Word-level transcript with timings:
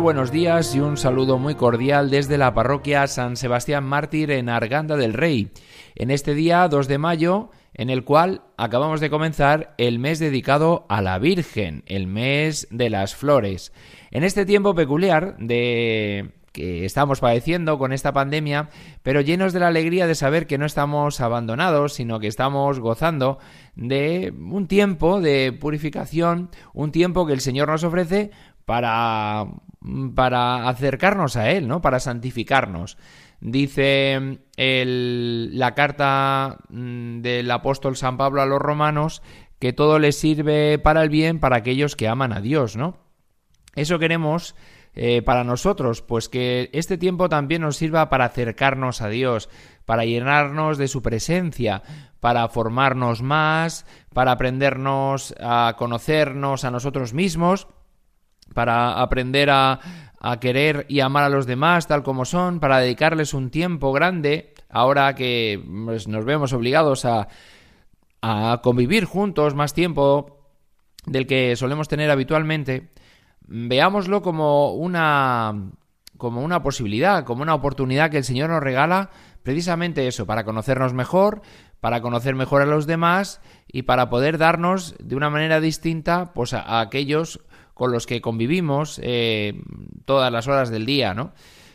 Buenos 0.00 0.30
días 0.30 0.74
y 0.76 0.80
un 0.80 0.96
saludo 0.96 1.38
muy 1.38 1.56
cordial 1.56 2.08
desde 2.08 2.38
la 2.38 2.54
parroquia 2.54 3.06
San 3.08 3.36
Sebastián 3.36 3.84
Mártir 3.84 4.30
en 4.30 4.48
Arganda 4.48 4.96
del 4.96 5.12
Rey, 5.12 5.50
en 5.96 6.10
este 6.10 6.34
día 6.34 6.68
2 6.68 6.86
de 6.86 6.98
mayo, 6.98 7.50
en 7.74 7.90
el 7.90 8.04
cual 8.04 8.42
acabamos 8.56 9.00
de 9.00 9.10
comenzar 9.10 9.74
el 9.76 9.98
mes 9.98 10.20
dedicado 10.20 10.86
a 10.88 11.02
la 11.02 11.18
Virgen, 11.18 11.82
el 11.86 12.06
mes 12.06 12.68
de 12.70 12.90
las 12.90 13.16
flores. 13.16 13.72
En 14.10 14.22
este 14.22 14.46
tiempo 14.46 14.74
peculiar 14.74 15.36
de 15.38 16.30
que 16.52 16.84
estamos 16.84 17.20
padeciendo 17.20 17.78
con 17.78 17.92
esta 17.92 18.12
pandemia, 18.12 18.68
pero 19.02 19.20
llenos 19.20 19.52
de 19.52 19.60
la 19.60 19.68
alegría 19.68 20.06
de 20.06 20.14
saber 20.14 20.46
que 20.46 20.58
no 20.58 20.66
estamos 20.66 21.20
abandonados, 21.20 21.94
sino 21.94 22.20
que 22.20 22.28
estamos 22.28 22.78
gozando 22.78 23.38
de 23.74 24.32
un 24.38 24.68
tiempo 24.68 25.20
de 25.20 25.52
purificación, 25.52 26.50
un 26.72 26.92
tiempo 26.92 27.26
que 27.26 27.32
el 27.32 27.40
Señor 27.40 27.68
nos 27.68 27.84
ofrece 27.84 28.30
para, 28.64 29.46
para 30.14 30.68
acercarnos 30.68 31.36
a 31.36 31.50
Él, 31.50 31.68
¿no? 31.68 31.80
Para 31.80 32.00
santificarnos. 32.00 32.98
Dice 33.40 34.40
el, 34.56 35.58
la 35.58 35.74
carta 35.74 36.58
mm, 36.68 37.20
del 37.20 37.50
apóstol 37.50 37.96
San 37.96 38.16
Pablo 38.16 38.42
a 38.42 38.46
los 38.46 38.58
romanos 38.58 39.22
que 39.58 39.72
todo 39.72 39.98
les 39.98 40.18
sirve 40.18 40.78
para 40.78 41.02
el 41.02 41.08
bien 41.08 41.40
para 41.40 41.56
aquellos 41.56 41.96
que 41.96 42.08
aman 42.08 42.32
a 42.32 42.40
Dios, 42.40 42.76
¿no? 42.76 42.98
Eso 43.74 43.98
queremos 43.98 44.54
eh, 44.94 45.22
para 45.22 45.44
nosotros, 45.44 46.02
pues 46.02 46.28
que 46.28 46.70
este 46.72 46.98
tiempo 46.98 47.28
también 47.28 47.62
nos 47.62 47.76
sirva 47.76 48.08
para 48.08 48.24
acercarnos 48.24 49.00
a 49.00 49.08
Dios, 49.08 49.48
para 49.84 50.04
llenarnos 50.04 50.78
de 50.78 50.88
su 50.88 51.02
presencia, 51.02 51.82
para 52.18 52.48
formarnos 52.48 53.22
más, 53.22 53.86
para 54.12 54.32
aprendernos 54.32 55.34
a 55.40 55.76
conocernos 55.78 56.64
a 56.64 56.70
nosotros 56.72 57.14
mismos 57.14 57.68
para 58.54 59.00
aprender 59.00 59.50
a, 59.50 59.80
querer 60.40 60.84
y 60.88 61.00
amar 61.00 61.24
a 61.24 61.28
los 61.28 61.46
demás 61.46 61.86
tal 61.86 62.02
como 62.02 62.24
son, 62.24 62.58
para 62.58 62.80
dedicarles 62.80 63.34
un 63.34 63.50
tiempo 63.50 63.92
grande, 63.92 64.52
ahora 64.68 65.14
que 65.14 65.62
pues, 65.84 66.08
nos 66.08 66.24
vemos 66.24 66.52
obligados 66.52 67.04
a, 67.04 67.28
a 68.20 68.60
convivir 68.62 69.04
juntos 69.04 69.54
más 69.54 69.74
tiempo 69.74 70.38
del 71.06 71.26
que 71.26 71.54
solemos 71.56 71.88
tener 71.88 72.10
habitualmente, 72.10 72.90
veámoslo 73.46 74.22
como 74.22 74.72
una 74.72 75.70
como 76.18 76.42
una 76.42 76.62
posibilidad, 76.62 77.24
como 77.24 77.42
una 77.42 77.54
oportunidad 77.54 78.10
que 78.10 78.18
el 78.18 78.24
Señor 78.24 78.50
nos 78.50 78.60
regala 78.60 79.10
precisamente 79.44 80.08
eso, 80.08 80.26
para 80.26 80.44
conocernos 80.44 80.92
mejor, 80.92 81.42
para 81.80 82.02
conocer 82.02 82.34
mejor 82.34 82.60
a 82.60 82.66
los 82.66 82.86
demás 82.86 83.40
y 83.68 83.82
para 83.82 84.10
poder 84.10 84.36
darnos 84.36 84.96
de 84.98 85.14
una 85.14 85.30
manera 85.30 85.60
distinta 85.60 86.32
pues 86.34 86.52
a 86.54 86.80
aquellos 86.80 87.40
con 87.78 87.92
los 87.92 88.06
que 88.06 88.20
convivimos 88.20 89.00
eh, 89.04 89.62
todas 90.04 90.32
las 90.32 90.48
horas 90.48 90.68
del 90.68 90.84
día, 90.84 91.14
¿no? 91.14 91.32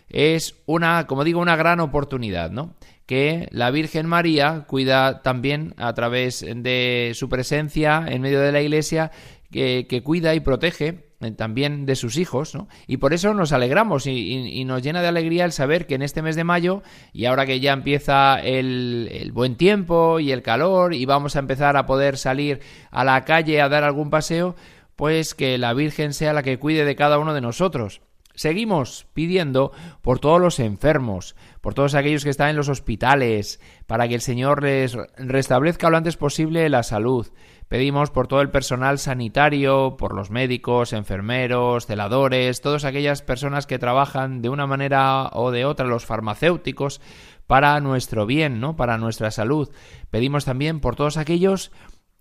Es 0.10 0.62
una, 0.66 1.08
como 1.08 1.24
digo, 1.24 1.40
una 1.40 1.56
gran 1.56 1.80
oportunidad, 1.80 2.52
¿no? 2.52 2.76
Que 3.06 3.48
la 3.52 3.72
Virgen 3.72 4.06
María 4.06 4.66
cuida 4.68 5.22
también 5.22 5.74
a 5.78 5.94
través 5.94 6.46
de 6.46 7.14
su 7.16 7.30
presencia 7.30 8.04
en 8.06 8.22
medio 8.22 8.42
de 8.42 8.52
la 8.52 8.62
Iglesia, 8.62 9.12
que, 9.50 10.02
cuida 10.04 10.36
y 10.36 10.42
protege 10.42 11.06
eh, 11.22 11.32
también 11.32 11.86
de 11.86 11.96
sus 11.96 12.18
hijos, 12.18 12.54
¿no? 12.54 12.68
Y 12.86 12.98
por 12.98 13.14
eso 13.14 13.34
nos 13.34 13.54
alegramos 13.54 14.06
y, 14.06 14.62
nos 14.66 14.82
llena 14.82 15.02
de 15.02 15.08
alegría 15.08 15.46
el 15.46 15.54
saber 15.54 15.88
que 15.88 15.96
en 15.96 16.02
este 16.02 16.22
mes 16.22 16.36
de 16.36 16.44
mayo, 16.44 16.84
y 17.14 17.26
ahora 17.26 17.46
que 17.46 17.62
ya 17.62 17.72
empieza 17.72 18.42
el, 18.42 19.08
el, 19.10 19.32
buen 19.32 19.56
tiempo 19.56 20.20
y 20.20 20.34
el 20.34 20.42
calor, 20.42 20.94
y 20.94 21.06
vamos 21.06 21.38
a 21.38 21.40
empezar 21.40 21.78
a 21.78 21.86
poder 21.86 22.18
salir 22.18 22.60
a 22.92 23.06
la 23.06 23.24
calle 23.24 23.62
a 23.62 23.70
dar 23.70 23.86
algún 23.86 24.10
paseo, 24.10 24.58
pues 24.96 25.36
que 25.36 25.58
la 25.58 25.74
Virgen 25.74 26.14
sea 26.14 26.34
la 26.34 26.44
que 26.44 26.60
cuide 26.60 26.86
de 26.86 26.96
cada 26.96 27.20
uno 27.20 27.34
de 27.34 27.42
nosotros. 27.42 28.02
Seguimos 28.36 29.06
pidiendo 29.14 29.72
por 30.02 30.20
todos 30.20 30.42
los 30.42 30.60
enfermos, 30.60 31.36
por 31.62 31.76
todos 31.76 31.94
aquellos 31.94 32.24
que 32.24 32.32
están 32.32 32.50
en 32.50 32.56
los 32.56 32.68
hospitales, 32.68 33.60
para 33.86 34.08
que 34.08 34.16
el 34.16 34.22
Señor 34.22 34.64
les 34.64 34.98
restablezca 35.18 35.92
lo 35.92 35.98
antes 35.98 36.18
posible 36.18 36.68
la 36.70 36.82
salud. 36.82 37.28
Pedimos 37.68 38.10
por 38.10 38.28
todo 38.28 38.42
el 38.42 38.50
personal 38.50 38.98
sanitario, 38.98 39.98
por 39.98 40.16
los 40.16 40.32
médicos, 40.32 40.94
enfermeros, 40.94 41.86
celadores, 41.86 42.62
todas 42.62 42.86
aquellas 42.86 43.22
personas 43.22 43.68
que 43.68 43.80
trabajan 43.80 44.42
de 44.42 44.50
una 44.50 44.66
manera 44.66 45.30
o 45.34 45.52
de 45.52 45.66
otra, 45.66 45.86
los 45.86 46.06
farmacéuticos, 46.06 47.02
para 47.46 47.80
nuestro 47.82 48.26
bien, 48.26 48.60
¿no? 48.60 48.76
Para 48.76 48.98
nuestra 48.98 49.30
salud. 49.30 49.70
Pedimos 50.10 50.46
también 50.46 50.80
por 50.80 50.96
todos 50.96 51.18
aquellos 51.18 51.72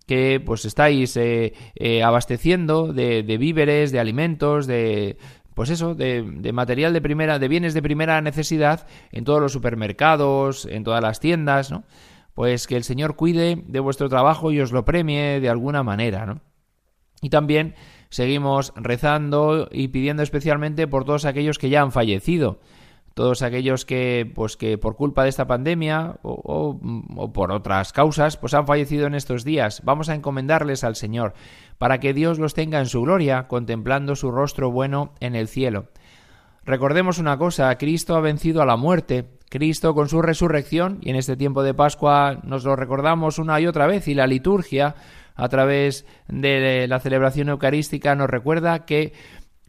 que 0.06 0.42
pues 0.44 0.64
estáis 0.64 1.16
eh, 1.16 1.52
eh, 1.74 2.02
abasteciendo 2.02 2.92
de, 2.92 3.22
víveres, 3.38 3.92
de 3.92 4.00
alimentos, 4.00 4.66
de 4.66 5.16
pues 5.54 5.70
eso, 5.70 5.94
de, 5.94 6.22
de, 6.22 6.52
material 6.52 6.92
de 6.92 7.00
primera, 7.00 7.38
de 7.38 7.48
bienes 7.48 7.74
de 7.74 7.82
primera 7.82 8.20
necesidad 8.20 8.86
en 9.10 9.24
todos 9.24 9.40
los 9.40 9.52
supermercados, 9.52 10.66
en 10.66 10.82
todas 10.82 11.02
las 11.02 11.20
tiendas, 11.20 11.70
¿no? 11.70 11.84
Pues 12.34 12.66
que 12.66 12.76
el 12.76 12.84
Señor 12.84 13.16
cuide 13.16 13.62
de 13.66 13.80
vuestro 13.80 14.08
trabajo 14.08 14.50
y 14.52 14.60
os 14.60 14.72
lo 14.72 14.86
premie 14.86 15.40
de 15.40 15.48
alguna 15.50 15.82
manera, 15.82 16.24
¿no? 16.24 16.40
Y 17.20 17.28
también 17.28 17.74
seguimos 18.08 18.72
rezando 18.76 19.68
y 19.70 19.88
pidiendo 19.88 20.22
especialmente 20.22 20.88
por 20.88 21.04
todos 21.04 21.24
aquellos 21.24 21.58
que 21.58 21.68
ya 21.68 21.82
han 21.82 21.92
fallecido 21.92 22.60
todos 23.14 23.42
aquellos 23.42 23.84
que, 23.84 24.30
pues 24.34 24.56
que 24.56 24.78
por 24.78 24.96
culpa 24.96 25.22
de 25.22 25.28
esta 25.28 25.46
pandemia 25.46 26.16
o, 26.22 26.78
o, 27.16 27.32
por 27.32 27.52
otras 27.52 27.92
causas, 27.92 28.36
pues 28.36 28.54
han 28.54 28.66
fallecido 28.66 29.06
en 29.06 29.14
estos 29.14 29.44
días. 29.44 29.82
Vamos 29.84 30.08
a 30.08 30.14
encomendarles 30.14 30.84
al 30.84 30.96
Señor, 30.96 31.34
para 31.78 31.98
que 31.98 32.14
Dios 32.14 32.38
los 32.38 32.54
tenga 32.54 32.78
en 32.78 32.86
su 32.86 33.02
gloria, 33.02 33.48
contemplando 33.48 34.16
su 34.16 34.30
rostro 34.30 34.70
bueno 34.70 35.12
en 35.20 35.34
el 35.34 35.48
cielo. 35.48 35.88
Recordemos 36.64 37.18
una 37.18 37.36
cosa, 37.38 37.76
Cristo 37.76 38.14
ha 38.14 38.20
vencido 38.20 38.62
a 38.62 38.66
la 38.66 38.76
muerte, 38.76 39.26
Cristo 39.50 39.94
con 39.94 40.08
su 40.08 40.22
resurrección, 40.22 40.98
y 41.02 41.10
en 41.10 41.16
este 41.16 41.36
tiempo 41.36 41.62
de 41.62 41.74
Pascua 41.74 42.40
nos 42.44 42.64
lo 42.64 42.76
recordamos 42.76 43.38
una 43.38 43.60
y 43.60 43.66
otra 43.66 43.86
vez, 43.86 44.06
y 44.06 44.14
la 44.14 44.26
liturgia, 44.26 44.94
a 45.34 45.48
través 45.48 46.06
de 46.28 46.86
la 46.86 47.00
celebración 47.00 47.48
eucarística, 47.48 48.14
nos 48.14 48.30
recuerda 48.30 48.84
que 48.84 49.12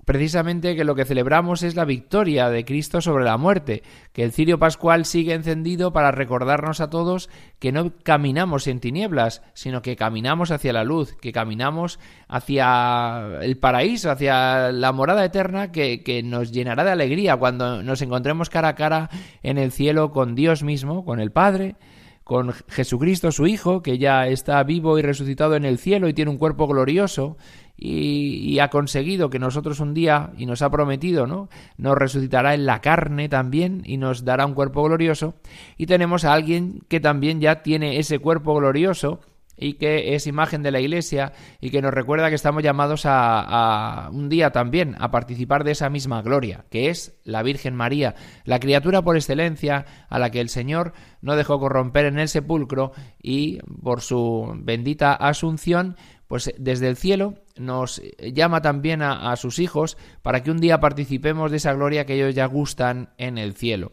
precisamente 0.05 0.75
que 0.75 0.83
lo 0.83 0.95
que 0.95 1.05
celebramos 1.05 1.63
es 1.63 1.75
la 1.75 1.85
victoria 1.85 2.49
de 2.49 2.65
Cristo 2.65 3.01
sobre 3.01 3.23
la 3.23 3.37
muerte, 3.37 3.83
que 4.11 4.23
el 4.23 4.31
cirio 4.31 4.59
pascual 4.59 5.05
sigue 5.05 5.33
encendido 5.33 5.93
para 5.93 6.11
recordarnos 6.11 6.81
a 6.81 6.89
todos 6.89 7.29
que 7.59 7.71
no 7.71 7.93
caminamos 8.03 8.67
en 8.67 8.79
tinieblas, 8.79 9.41
sino 9.53 9.81
que 9.81 9.95
caminamos 9.95 10.51
hacia 10.51 10.73
la 10.73 10.83
luz, 10.83 11.15
que 11.21 11.31
caminamos 11.31 11.99
hacia 12.27 13.39
el 13.41 13.57
paraíso, 13.57 14.11
hacia 14.11 14.71
la 14.71 14.91
morada 14.91 15.25
eterna 15.25 15.71
que, 15.71 16.03
que 16.03 16.23
nos 16.23 16.51
llenará 16.51 16.83
de 16.83 16.91
alegría 16.91 17.37
cuando 17.37 17.83
nos 17.83 18.01
encontremos 18.01 18.49
cara 18.49 18.69
a 18.69 18.75
cara 18.75 19.09
en 19.41 19.57
el 19.57 19.71
cielo 19.71 20.11
con 20.11 20.35
Dios 20.35 20.63
mismo, 20.63 21.05
con 21.05 21.19
el 21.19 21.31
Padre, 21.31 21.75
con 22.23 22.53
Jesucristo 22.69 23.31
su 23.31 23.47
Hijo, 23.47 23.81
que 23.81 23.97
ya 23.97 24.27
está 24.27 24.63
vivo 24.63 24.97
y 24.97 25.01
resucitado 25.01 25.55
en 25.55 25.65
el 25.65 25.77
cielo 25.77 26.07
y 26.07 26.13
tiene 26.13 26.31
un 26.31 26.37
cuerpo 26.37 26.67
glorioso, 26.67 27.37
y, 27.75 28.59
ha 28.59 28.69
conseguido 28.69 29.29
que 29.29 29.39
nosotros 29.39 29.79
un 29.79 29.93
día, 29.93 30.31
y 30.37 30.45
nos 30.45 30.61
ha 30.61 30.69
prometido, 30.69 31.27
¿no? 31.27 31.49
Nos 31.77 31.97
resucitará 31.97 32.53
en 32.53 32.65
la 32.65 32.79
carne 32.81 33.27
también 33.29 33.81
y 33.85 33.97
nos 33.97 34.23
dará 34.23 34.45
un 34.45 34.53
cuerpo 34.53 34.83
glorioso. 34.83 35.35
Y 35.77 35.85
tenemos 35.87 36.23
a 36.23 36.33
alguien 36.33 36.81
que 36.87 36.99
también 36.99 37.41
ya 37.41 37.61
tiene 37.61 37.97
ese 37.97 38.19
cuerpo 38.19 38.55
glorioso 38.55 39.19
y 39.57 39.73
que 39.73 40.15
es 40.15 40.27
imagen 40.27 40.63
de 40.63 40.71
la 40.71 40.79
Iglesia 40.79 41.33
y 41.61 41.69
que 41.69 41.81
nos 41.81 41.93
recuerda 41.93 42.29
que 42.29 42.35
estamos 42.35 42.63
llamados 42.63 43.03
a, 43.05 44.09
un 44.11 44.29
día 44.29 44.51
también 44.51 44.95
a 44.99 45.11
participar 45.11 45.63
de 45.63 45.71
esa 45.71 45.89
misma 45.89 46.21
gloria, 46.21 46.65
que 46.69 46.89
es 46.89 47.17
la 47.23 47.43
Virgen 47.43 47.75
María, 47.75 48.15
la 48.45 48.59
criatura 48.59 49.01
por 49.01 49.15
excelencia 49.15 49.85
a 50.09 50.19
la 50.19 50.31
que 50.31 50.41
el 50.41 50.49
Señor 50.49 50.93
no 51.21 51.35
dejó 51.35 51.59
corromper 51.59 52.05
en 52.05 52.19
el 52.19 52.27
sepulcro 52.27 52.91
y 53.21 53.59
por 53.81 54.01
su 54.01 54.53
bendita 54.57 55.13
asunción 55.13 55.95
pues 56.27 56.51
desde 56.57 56.87
el 56.87 56.97
cielo 56.97 57.35
nos 57.57 58.01
llama 58.19 58.61
también 58.61 59.03
a, 59.03 59.31
a 59.31 59.35
sus 59.35 59.59
hijos 59.59 59.97
para 60.23 60.41
que 60.41 60.49
un 60.49 60.59
día 60.59 60.79
participemos 60.79 61.51
de 61.51 61.57
esa 61.57 61.73
gloria 61.73 62.05
que 62.05 62.15
ellos 62.15 62.33
ya 62.33 62.45
gustan 62.47 63.09
en 63.17 63.37
el 63.37 63.53
cielo. 63.53 63.91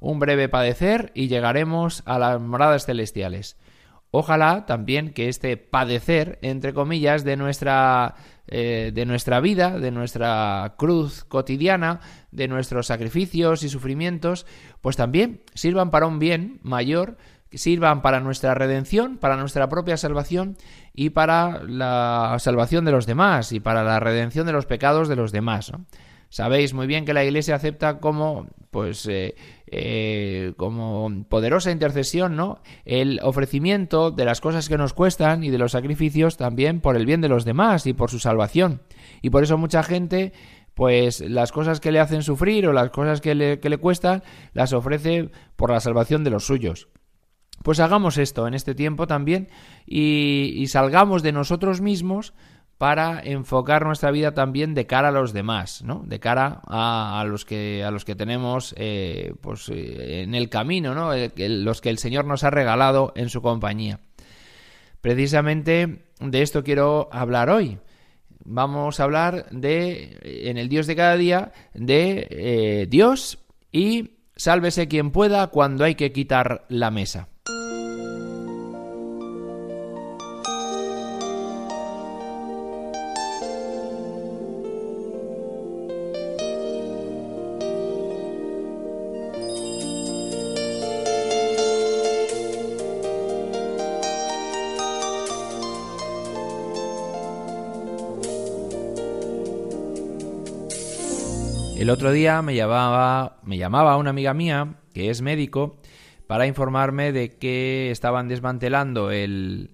Un 0.00 0.18
breve 0.18 0.48
padecer 0.48 1.12
y 1.14 1.28
llegaremos 1.28 2.02
a 2.06 2.18
las 2.18 2.40
moradas 2.40 2.86
celestiales. 2.86 3.56
Ojalá 4.10 4.66
también 4.66 5.12
que 5.12 5.28
este 5.28 5.56
padecer, 5.56 6.38
entre 6.42 6.72
comillas, 6.72 7.24
de 7.24 7.36
nuestra, 7.36 8.14
eh, 8.46 8.92
de 8.94 9.04
nuestra 9.04 9.40
vida, 9.40 9.78
de 9.78 9.90
nuestra 9.90 10.74
cruz 10.78 11.24
cotidiana, 11.24 12.00
de 12.30 12.48
nuestros 12.48 12.86
sacrificios 12.86 13.62
y 13.62 13.68
sufrimientos, 13.68 14.46
pues 14.80 14.96
también 14.96 15.42
sirvan 15.54 15.90
para 15.90 16.06
un 16.06 16.18
bien 16.18 16.60
mayor, 16.62 17.18
sirvan 17.52 18.02
para 18.02 18.20
nuestra 18.20 18.54
redención, 18.54 19.18
para 19.18 19.36
nuestra 19.36 19.68
propia 19.68 19.96
salvación 19.96 20.56
y 20.94 21.10
para 21.10 21.62
la 21.64 22.36
salvación 22.38 22.84
de 22.84 22.92
los 22.92 23.06
demás 23.06 23.52
y 23.52 23.60
para 23.60 23.82
la 23.84 24.00
redención 24.00 24.46
de 24.46 24.52
los 24.52 24.66
pecados 24.66 25.08
de 25.08 25.16
los 25.16 25.32
demás. 25.32 25.72
Sabéis 26.28 26.74
muy 26.74 26.86
bien 26.86 27.04
que 27.04 27.14
la 27.14 27.24
Iglesia 27.24 27.54
acepta 27.54 27.98
como, 27.98 28.48
pues, 28.70 29.06
eh, 29.06 29.36
eh, 29.68 30.52
como 30.56 31.24
poderosa 31.28 31.72
intercesión, 31.72 32.36
¿no? 32.36 32.60
El 32.84 33.18
ofrecimiento 33.22 34.12
de 34.12 34.24
las 34.24 34.40
cosas 34.40 34.68
que 34.68 34.78
nos 34.78 34.92
cuestan 34.92 35.42
y 35.42 35.50
de 35.50 35.58
los 35.58 35.72
sacrificios 35.72 36.36
también 36.36 36.80
por 36.80 36.96
el 36.96 37.04
bien 37.04 37.20
de 37.20 37.28
los 37.28 37.44
demás 37.44 37.86
y 37.86 37.92
por 37.92 38.10
su 38.10 38.20
salvación. 38.20 38.82
Y 39.22 39.30
por 39.30 39.42
eso 39.42 39.58
mucha 39.58 39.82
gente, 39.82 40.32
pues, 40.74 41.20
las 41.20 41.50
cosas 41.50 41.80
que 41.80 41.90
le 41.90 41.98
hacen 41.98 42.22
sufrir 42.22 42.68
o 42.68 42.72
las 42.72 42.90
cosas 42.90 43.20
que 43.20 43.34
le, 43.34 43.58
que 43.58 43.68
le 43.68 43.78
cuestan, 43.78 44.22
las 44.52 44.72
ofrece 44.72 45.30
por 45.56 45.70
la 45.72 45.80
salvación 45.80 46.22
de 46.22 46.30
los 46.30 46.46
suyos. 46.46 46.88
Pues 47.64 47.80
hagamos 47.80 48.18
esto 48.18 48.46
en 48.46 48.54
este 48.54 48.76
tiempo 48.76 49.08
también 49.08 49.48
y, 49.84 50.52
y 50.56 50.68
salgamos 50.68 51.24
de 51.24 51.32
nosotros 51.32 51.80
mismos 51.80 52.34
para 52.78 53.20
enfocar 53.24 53.86
nuestra 53.86 54.10
vida 54.10 54.34
también 54.34 54.74
de 54.74 54.86
cara 54.86 55.08
a 55.08 55.12
los 55.12 55.32
demás, 55.32 55.82
¿no? 55.82 56.02
De 56.06 56.20
cara 56.20 56.60
a, 56.66 57.24
los 57.26 57.44
que 57.44 57.82
a 57.82 57.90
los 57.90 58.04
que 58.04 58.14
tenemos, 58.14 58.74
eh, 58.76 59.34
pues 59.40 59.68
eh, 59.70 60.22
en 60.22 60.34
el 60.34 60.50
camino, 60.50 60.94
¿no? 60.94 61.10
los 61.36 61.80
que 61.80 61.88
el 61.88 61.98
Señor 61.98 62.26
nos 62.26 62.44
ha 62.44 62.50
regalado 62.50 63.12
en 63.16 63.30
su 63.30 63.40
compañía. 63.40 64.00
Precisamente 65.00 66.06
de 66.20 66.42
esto 66.42 66.64
quiero 66.64 67.08
hablar 67.12 67.48
hoy. 67.48 67.78
Vamos 68.44 69.00
a 69.00 69.04
hablar 69.04 69.48
de 69.50 70.18
en 70.22 70.58
el 70.58 70.68
Dios 70.68 70.86
de 70.86 70.96
cada 70.96 71.16
día 71.16 71.52
de 71.74 72.26
eh, 72.30 72.86
Dios 72.88 73.38
y 73.72 74.18
sálvese 74.36 74.86
quien 74.86 75.10
pueda 75.10 75.48
cuando 75.48 75.84
hay 75.84 75.94
que 75.94 76.12
quitar 76.12 76.66
la 76.68 76.90
mesa. 76.90 77.28
El 101.76 101.90
otro 101.90 102.10
día 102.10 102.40
me 102.40 102.54
llamaba, 102.54 103.38
me 103.44 103.58
llamaba 103.58 103.98
una 103.98 104.08
amiga 104.08 104.32
mía, 104.32 104.76
que 104.94 105.10
es 105.10 105.20
médico, 105.20 105.76
para 106.26 106.46
informarme 106.46 107.12
de 107.12 107.36
que 107.36 107.90
estaban 107.90 108.28
desmantelando 108.28 109.10
el, 109.10 109.70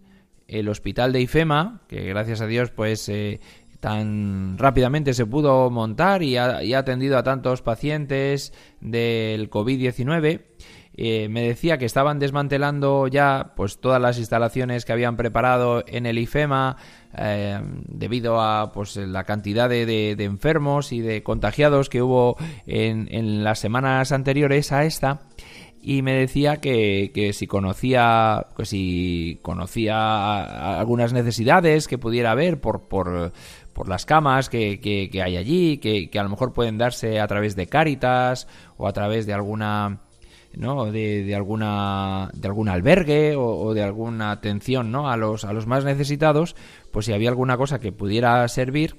el 0.49 0.69
hospital 0.69 1.13
de 1.13 1.21
IFEMA, 1.21 1.83
que 1.87 2.05
gracias 2.07 2.41
a 2.41 2.49
Dios 2.49 2.73
pues 2.73 3.09
eh, 3.09 3.41
tan 3.79 4.59
rápidamente 4.59 5.15
se 5.15 5.27
pudo 5.27 5.71
montar 5.71 6.25
y 6.25 6.37
ha, 6.37 6.65
y 6.65 6.75
ha 6.75 6.81
atendido 6.81 7.17
a 7.19 7.23
tantos 7.23 7.63
pacientes 7.63 8.53
del 8.81 9.49
COVID-19 9.49 10.43
eh, 10.95 11.29
me 11.31 11.43
decía 11.43 11.79
que 11.79 11.87
estaban 11.87 12.19
desmantelando 12.19 13.07
ya 13.07 13.53
pues 13.57 13.79
todas 13.81 14.01
las 14.01 14.19
instalaciones 14.19 14.85
que 14.85 14.93
habían 14.93 15.17
preparado 15.17 15.83
en 15.87 16.05
el 16.05 16.19
IFEMA 16.19 16.77
eh, 17.17 17.61
debido 17.89 18.43
a 18.43 18.73
pues 18.73 18.97
la 18.97 19.25
cantidad 19.25 19.71
de, 19.71 20.13
enfermos 20.19 20.93
y 20.93 21.01
de 21.01 21.23
contagiados 21.23 21.89
que 21.89 22.03
hubo 22.03 22.37
en, 22.67 23.43
las 23.43 23.59
semanas 23.59 24.13
anteriores 24.13 24.71
a 24.73 24.85
esta. 24.85 25.23
Y 25.85 26.03
me 26.03 26.15
decía 26.15 26.59
que, 26.59 27.31
si 27.35 27.47
conocía 27.49 28.47
que 28.57 28.67
si 28.67 29.41
conocía 29.43 30.79
algunas 30.79 31.13
necesidades 31.13 31.89
que 31.89 31.99
pudiera 31.99 32.31
haber 32.31 32.61
por, 32.61 32.87
por, 32.87 33.33
por 33.73 33.89
las 33.89 34.07
camas 34.07 34.49
que, 34.49 34.79
que 34.81 35.23
hay 35.23 35.37
allí 35.37 35.79
que, 35.79 36.09
que 36.09 36.19
a 36.21 36.23
lo 36.23 36.29
mejor 36.29 36.53
pueden 36.53 36.79
darse 36.79 37.19
a 37.19 37.27
través 37.27 37.57
de 37.57 37.67
Cáritas 37.67 38.47
o 38.77 38.87
a 38.87 38.93
través 38.93 39.27
de 39.27 39.33
alguna 39.33 40.03
¿no? 40.57 40.91
de, 40.91 41.35
alguna 41.35 42.31
de 42.35 42.49
algún 42.49 42.69
albergue 42.69 43.35
o, 43.37 43.75
de 43.75 43.83
alguna 43.83 44.31
atención 44.31 44.91
¿no? 44.91 45.11
a 45.11 45.17
los 45.17 45.45
a 45.45 45.53
los 45.53 45.67
más 45.67 45.85
necesitados 45.85 46.57
pues 46.91 47.07
si 47.07 47.13
había 47.13 47.29
alguna 47.29 47.57
cosa 47.57 47.79
que 47.79 47.93
pudiera 47.93 48.47
servir 48.49 48.97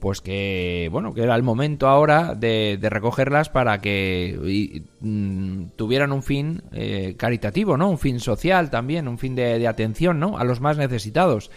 pues 0.00 0.20
que 0.20 0.88
bueno 0.92 1.14
que 1.14 1.22
era 1.22 1.34
el 1.34 1.42
momento 1.42 1.88
ahora 1.88 2.34
de, 2.34 2.78
de 2.80 2.90
recogerlas 2.90 3.48
para 3.48 3.80
que 3.80 4.82
mm, 5.00 5.64
tuvieran 5.76 6.12
un 6.12 6.22
fin 6.22 6.62
eh, 6.72 7.14
caritativo 7.16 7.76
no 7.76 7.90
un 7.90 7.98
fin 7.98 8.20
social 8.20 8.70
también 8.70 9.08
un 9.08 9.18
fin 9.18 9.34
de, 9.34 9.58
de 9.58 9.68
atención 9.68 10.20
no 10.20 10.38
a 10.38 10.44
los 10.44 10.60
más 10.60 10.76
necesitados 10.76 11.50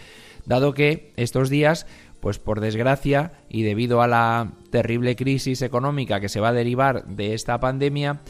dado 0.46 0.72
que 0.72 1.12
estos 1.16 1.50
días 1.50 1.86
pues 2.20 2.38
por 2.38 2.60
desgracia 2.60 3.32
y 3.48 3.62
debido 3.62 4.02
a 4.02 4.06
la 4.06 4.52
terrible 4.70 5.16
crisis 5.16 5.62
económica 5.62 6.20
que 6.20 6.28
se 6.28 6.40
va 6.40 6.48
a 6.48 6.52
derivar 6.52 7.06
de 7.06 7.34
esta 7.34 7.58
pandemia 7.60 8.20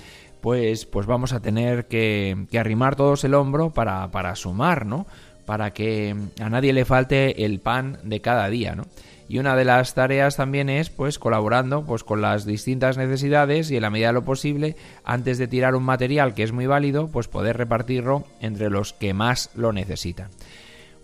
pues, 0.40 0.86
pues 0.86 1.06
vamos 1.06 1.32
a 1.32 1.40
tener 1.40 1.86
que, 1.86 2.46
arrimar 2.58 2.96
todos 2.96 3.24
el 3.24 3.34
hombro 3.34 3.70
para, 3.70 4.10
para 4.10 4.34
sumar, 4.36 4.86
¿no? 4.86 5.06
Para 5.46 5.72
que 5.72 6.14
a 6.40 6.48
nadie 6.48 6.72
le 6.72 6.84
falte 6.84 7.44
el 7.44 7.60
pan 7.60 7.98
de 8.04 8.20
cada 8.20 8.48
día, 8.48 8.74
¿no? 8.74 8.84
Y 9.30 9.38
una 9.38 9.54
de 9.54 9.64
las 9.64 9.94
tareas 9.94 10.34
también 10.34 10.68
es, 10.68 10.90
pues, 10.90 11.20
colaborando, 11.20 11.84
pues, 11.84 12.02
con 12.02 12.20
las 12.20 12.44
distintas 12.44 12.98
necesidades 12.98 13.70
y 13.70 13.76
en 13.76 13.82
la 13.82 13.90
medida 13.90 14.08
de 14.08 14.14
lo 14.14 14.24
posible, 14.24 14.74
antes 15.04 15.38
de 15.38 15.46
tirar 15.46 15.76
un 15.76 15.84
material 15.84 16.34
que 16.34 16.42
es 16.42 16.50
muy 16.50 16.66
válido, 16.66 17.06
pues 17.06 17.28
poder 17.28 17.56
repartirlo 17.56 18.24
entre 18.40 18.70
los 18.70 18.92
que 18.92 19.14
más 19.14 19.50
lo 19.54 19.72
necesitan. 19.72 20.30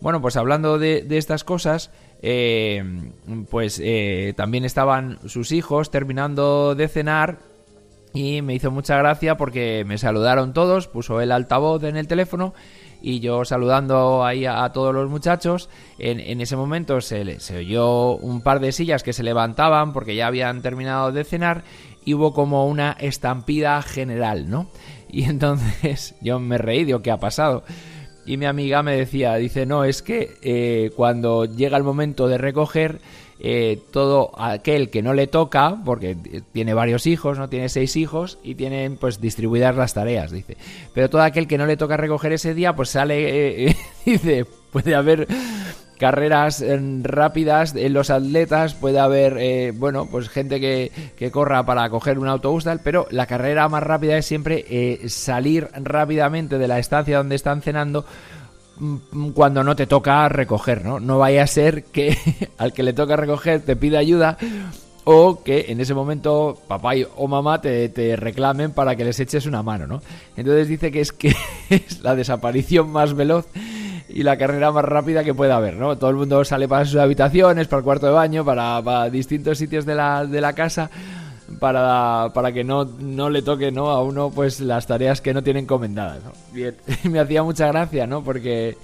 Bueno, 0.00 0.20
pues 0.20 0.37
hablando 0.37 0.76
de, 0.78 1.06
estas 1.08 1.44
cosas, 1.44 1.92
eh, 2.20 2.82
pues 3.49 3.80
eh, 3.82 4.34
también 4.37 4.64
estaban 4.64 5.20
sus 5.26 5.52
hijos 5.52 5.92
terminando 5.92 6.75
de 6.75 6.88
cenar 6.88 7.38
y 8.16 8.40
me 8.40 8.54
hizo 8.54 8.70
mucha 8.70 8.96
gracia 8.96 9.37
porque 9.37 9.85
me 9.87 9.99
saludaron 9.99 10.54
todos, 10.54 10.88
puso 10.88 11.20
el 11.20 11.32
altavoz 11.32 11.82
en 11.85 11.96
el 11.96 12.08
teléfono 12.08 12.54
y 13.02 13.20
yo 13.20 13.44
saludando 13.44 14.25
ahí 14.25 14.46
a, 14.46 14.66
todos 14.73 14.94
los 14.94 15.11
muchachos, 15.11 15.68
en, 15.99 16.40
ese 16.40 16.56
momento 16.56 17.00
se, 17.02 17.40
se, 17.40 17.58
oyó 17.58 18.16
un 18.16 18.40
par 18.40 18.61
de 18.61 18.73
sillas 18.73 19.02
que 19.02 19.12
se 19.12 19.23
levantaban 19.23 19.92
porque 19.92 20.16
ya 20.16 20.28
habían 20.28 20.62
terminado 20.62 21.12
de 21.12 21.25
cenar 21.25 21.62
y 22.06 22.14
hubo 22.14 22.32
como 22.32 22.66
una 22.66 22.92
estampida 22.99 23.82
general, 23.82 24.49
¿no? 24.49 24.70
Y 25.11 25.25
entonces 25.30 26.14
yo 26.23 26.40
me 26.40 26.56
reí, 26.56 26.85
digo, 26.85 27.02
¿qué 27.02 27.11
ha 27.11 27.20
pasado? 27.20 27.64
Y 28.25 28.38
mi 28.38 28.46
amiga 28.46 28.82
me 28.82 28.96
decía, 28.96 29.35
dice, 29.35 29.66
no, 29.66 29.85
es 29.85 30.02
que 30.02 30.38
eh, 30.42 30.90
cuando 30.96 31.44
llega 31.44 31.76
el 31.76 31.85
momento 31.85 32.28
de 32.28 32.38
recoger 32.38 33.00
eh, 33.38 33.78
todo 33.90 34.32
aquel 34.38 34.88
que 34.88 35.02
no 35.02 35.12
le 35.12 35.26
toca, 35.26 35.76
porque 35.84 36.16
tiene 36.52 36.72
varios 36.72 37.06
hijos, 37.06 37.38
no 37.38 37.48
tiene 37.48 37.68
seis 37.68 37.96
hijos 37.96 38.38
y 38.42 38.54
tienen 38.54 38.96
pues 38.96 39.20
distribuidas 39.20 39.76
las 39.76 39.92
tareas, 39.92 40.30
dice. 40.30 40.56
Pero 40.94 41.10
todo 41.10 41.22
aquel 41.22 41.46
que 41.46 41.58
no 41.58 41.66
le 41.66 41.76
toca 41.76 41.96
recoger 41.96 42.32
ese 42.32 42.54
día, 42.54 42.74
pues 42.74 42.90
sale, 42.90 43.68
eh, 43.68 43.76
dice, 44.06 44.46
puede 44.72 44.94
haber 44.94 45.28
carreras 45.98 46.62
eh, 46.62 46.78
rápidas 47.02 47.74
en 47.74 47.92
los 47.92 48.08
atletas, 48.08 48.74
puede 48.74 49.00
haber, 49.00 49.72
bueno, 49.74 50.08
pues 50.10 50.30
gente 50.30 50.58
que, 50.58 50.90
que, 51.16 51.30
corra 51.30 51.64
para 51.66 51.88
coger 51.90 52.18
un 52.18 52.28
autobús, 52.28 52.64
tal, 52.64 52.80
pero 52.82 53.06
la 53.10 53.26
carrera 53.26 53.68
más 53.68 53.82
rápida 53.82 54.16
es 54.16 54.24
siempre 54.24 54.98
salir 55.08 55.68
rápidamente 55.74 56.56
de 56.58 56.68
la 56.68 56.78
estancia 56.78 57.18
donde 57.18 57.36
están 57.36 57.60
cenando 57.60 58.06
cuando 59.35 59.64
no 59.64 59.75
te 59.75 59.87
toca 59.87 60.28
recoger, 60.28 60.85
¿no? 60.85 61.00
No 61.00 61.18
vaya 61.18 61.42
a 61.42 61.47
ser 61.47 61.85
que 61.85 62.16
al 62.59 62.73
que 62.73 62.83
le 62.83 62.92
toca 62.92 63.16
recoger 63.16 63.61
te 63.61 63.76
pida 63.76 63.99
ayuda 63.99 64.37
o 65.04 65.42
que 65.42 65.66
en 65.68 65.80
ese 65.80 65.95
momento 65.95 66.59
papá 66.66 66.92
o 67.16 67.28
mamá 67.28 67.61
te, 67.61 67.88
te, 67.88 68.16
reclamen 68.16 68.73
para 68.73 68.97
que 68.97 69.04
les 69.04 69.21
eches 69.21 69.47
una 69.47 69.62
mano, 69.62 69.87
¿no? 69.87 70.02
Entonces 70.37 70.68
dice 70.68 70.90
que 70.90 71.00
es 71.00 71.12
que 71.12 71.35
es 71.71 72.02
la 72.02 72.16
desaparición 72.16 72.90
más 72.90 73.14
veloz 73.14 73.47
y 74.09 74.23
la 74.23 74.37
carrera 74.37 74.73
más 74.73 74.85
rápida 74.85 75.25
que 75.25 75.35
pueda 75.35 75.56
haber, 75.56 75.75
¿no? 75.75 75.97
Todo 75.97 76.11
el 76.11 76.16
mundo 76.16 76.45
sale 76.45 76.68
para 76.68 76.85
sus 76.85 76.97
habitaciones, 76.97 77.68
para 77.68 77.78
el 77.78 77.85
cuarto 77.85 78.06
de 78.06 78.12
baño, 78.12 78.45
para, 78.45 78.83
para 78.83 79.11
distintos 79.11 79.59
sitios 79.59 79.87
de 79.87 79.95
la, 79.95 80.26
de 80.26 80.40
la 80.40 80.52
casa 80.54 80.90
para, 81.60 82.30
para 82.34 82.52
que 82.52 82.64
no, 82.64 82.84
no 82.84 83.30
le 83.30 83.42
toque 83.42 83.70
¿no? 83.70 83.90
a 83.90 84.02
uno 84.02 84.30
pues 84.30 84.60
las 84.60 84.86
tareas 84.86 85.20
que 85.20 85.34
no 85.34 85.42
tiene 85.42 85.60
encomendadas. 85.60 86.20
Bien, 86.52 86.76
me 87.04 87.18
hacía 87.18 87.42
mucha 87.42 87.68
gracia, 87.68 88.06
¿no? 88.06 88.22
Porque, 88.22 88.76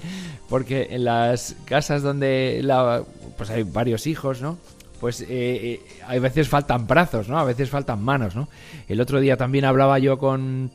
porque 0.48 0.88
en 0.90 1.04
las 1.04 1.56
casas 1.64 2.02
donde 2.02 2.60
la, 2.62 3.02
pues 3.36 3.50
hay 3.50 3.62
varios 3.62 4.06
hijos, 4.06 4.40
¿no? 4.40 4.58
Pues 5.00 5.20
eh, 5.22 5.26
eh, 5.30 5.80
a 6.06 6.16
veces 6.18 6.48
faltan 6.48 6.86
brazos, 6.86 7.28
¿no? 7.28 7.38
A 7.38 7.44
veces 7.44 7.68
faltan 7.68 8.02
manos, 8.02 8.36
¿no? 8.36 8.48
El 8.86 9.00
otro 9.00 9.20
día 9.20 9.36
también 9.36 9.64
hablaba 9.64 9.98
yo 9.98 10.16
con 10.18 10.70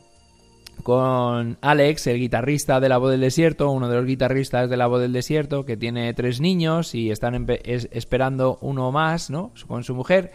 con 0.82 1.58
Alex, 1.60 2.06
el 2.06 2.18
guitarrista 2.18 2.80
de 2.80 2.88
La 2.88 2.98
Voz 2.98 3.10
del 3.10 3.20
Desierto, 3.20 3.70
uno 3.70 3.88
de 3.88 3.96
los 3.96 4.06
guitarristas 4.06 4.70
de 4.70 4.76
La 4.76 4.86
Voz 4.86 5.00
del 5.00 5.12
Desierto, 5.12 5.64
que 5.64 5.76
tiene 5.76 6.14
tres 6.14 6.40
niños 6.40 6.94
y 6.94 7.10
están 7.10 7.46
esperando 7.64 8.58
uno 8.60 8.92
más, 8.92 9.28
¿no? 9.28 9.50
Con 9.66 9.84
su 9.84 9.94
mujer. 9.94 10.32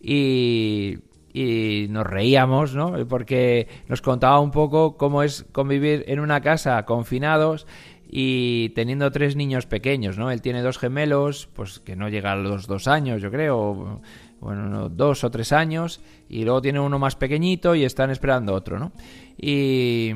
Y, 0.00 0.98
nos 1.90 2.06
reíamos, 2.06 2.74
¿no? 2.74 3.06
Porque 3.06 3.68
nos 3.86 4.02
contaba 4.02 4.40
un 4.40 4.50
poco 4.50 4.96
cómo 4.96 5.22
es 5.22 5.44
convivir 5.52 6.04
en 6.08 6.18
una 6.18 6.40
casa 6.40 6.84
confinados 6.84 7.66
y 8.10 8.70
teniendo 8.70 9.10
tres 9.12 9.36
niños 9.36 9.66
pequeños, 9.66 10.18
¿no? 10.18 10.30
Él 10.30 10.42
tiene 10.42 10.62
dos 10.62 10.78
gemelos, 10.78 11.48
pues 11.54 11.78
que 11.78 11.94
no 11.94 12.08
llega 12.08 12.32
a 12.32 12.36
los 12.36 12.66
dos 12.66 12.88
años, 12.88 13.22
yo 13.22 13.30
creo, 13.30 14.00
bueno, 14.40 14.88
dos 14.88 15.22
o 15.24 15.30
tres 15.30 15.52
años, 15.52 16.00
y 16.28 16.44
luego 16.44 16.62
tiene 16.62 16.80
uno 16.80 16.98
más 16.98 17.14
pequeñito 17.14 17.74
y 17.74 17.84
están 17.84 18.10
esperando 18.10 18.54
otro, 18.54 18.78
¿no? 18.78 18.92
Y, 19.36 20.12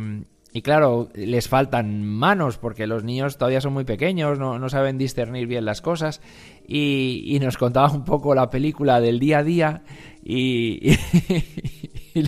y 0.54 0.60
claro, 0.60 1.08
les 1.14 1.48
faltan 1.48 2.04
manos 2.04 2.58
porque 2.58 2.86
los 2.86 3.04
niños 3.04 3.38
todavía 3.38 3.62
son 3.62 3.72
muy 3.72 3.84
pequeños, 3.84 4.38
no, 4.38 4.58
no 4.58 4.68
saben 4.68 4.98
discernir 4.98 5.46
bien 5.46 5.64
las 5.64 5.80
cosas. 5.80 6.20
Y, 6.66 7.24
y, 7.26 7.40
nos 7.40 7.58
contaba 7.58 7.90
un 7.90 8.04
poco 8.04 8.34
la 8.34 8.48
película 8.48 9.00
del 9.00 9.18
día 9.18 9.38
a 9.38 9.42
día 9.42 9.82
y, 10.24 10.92
y 12.14 12.24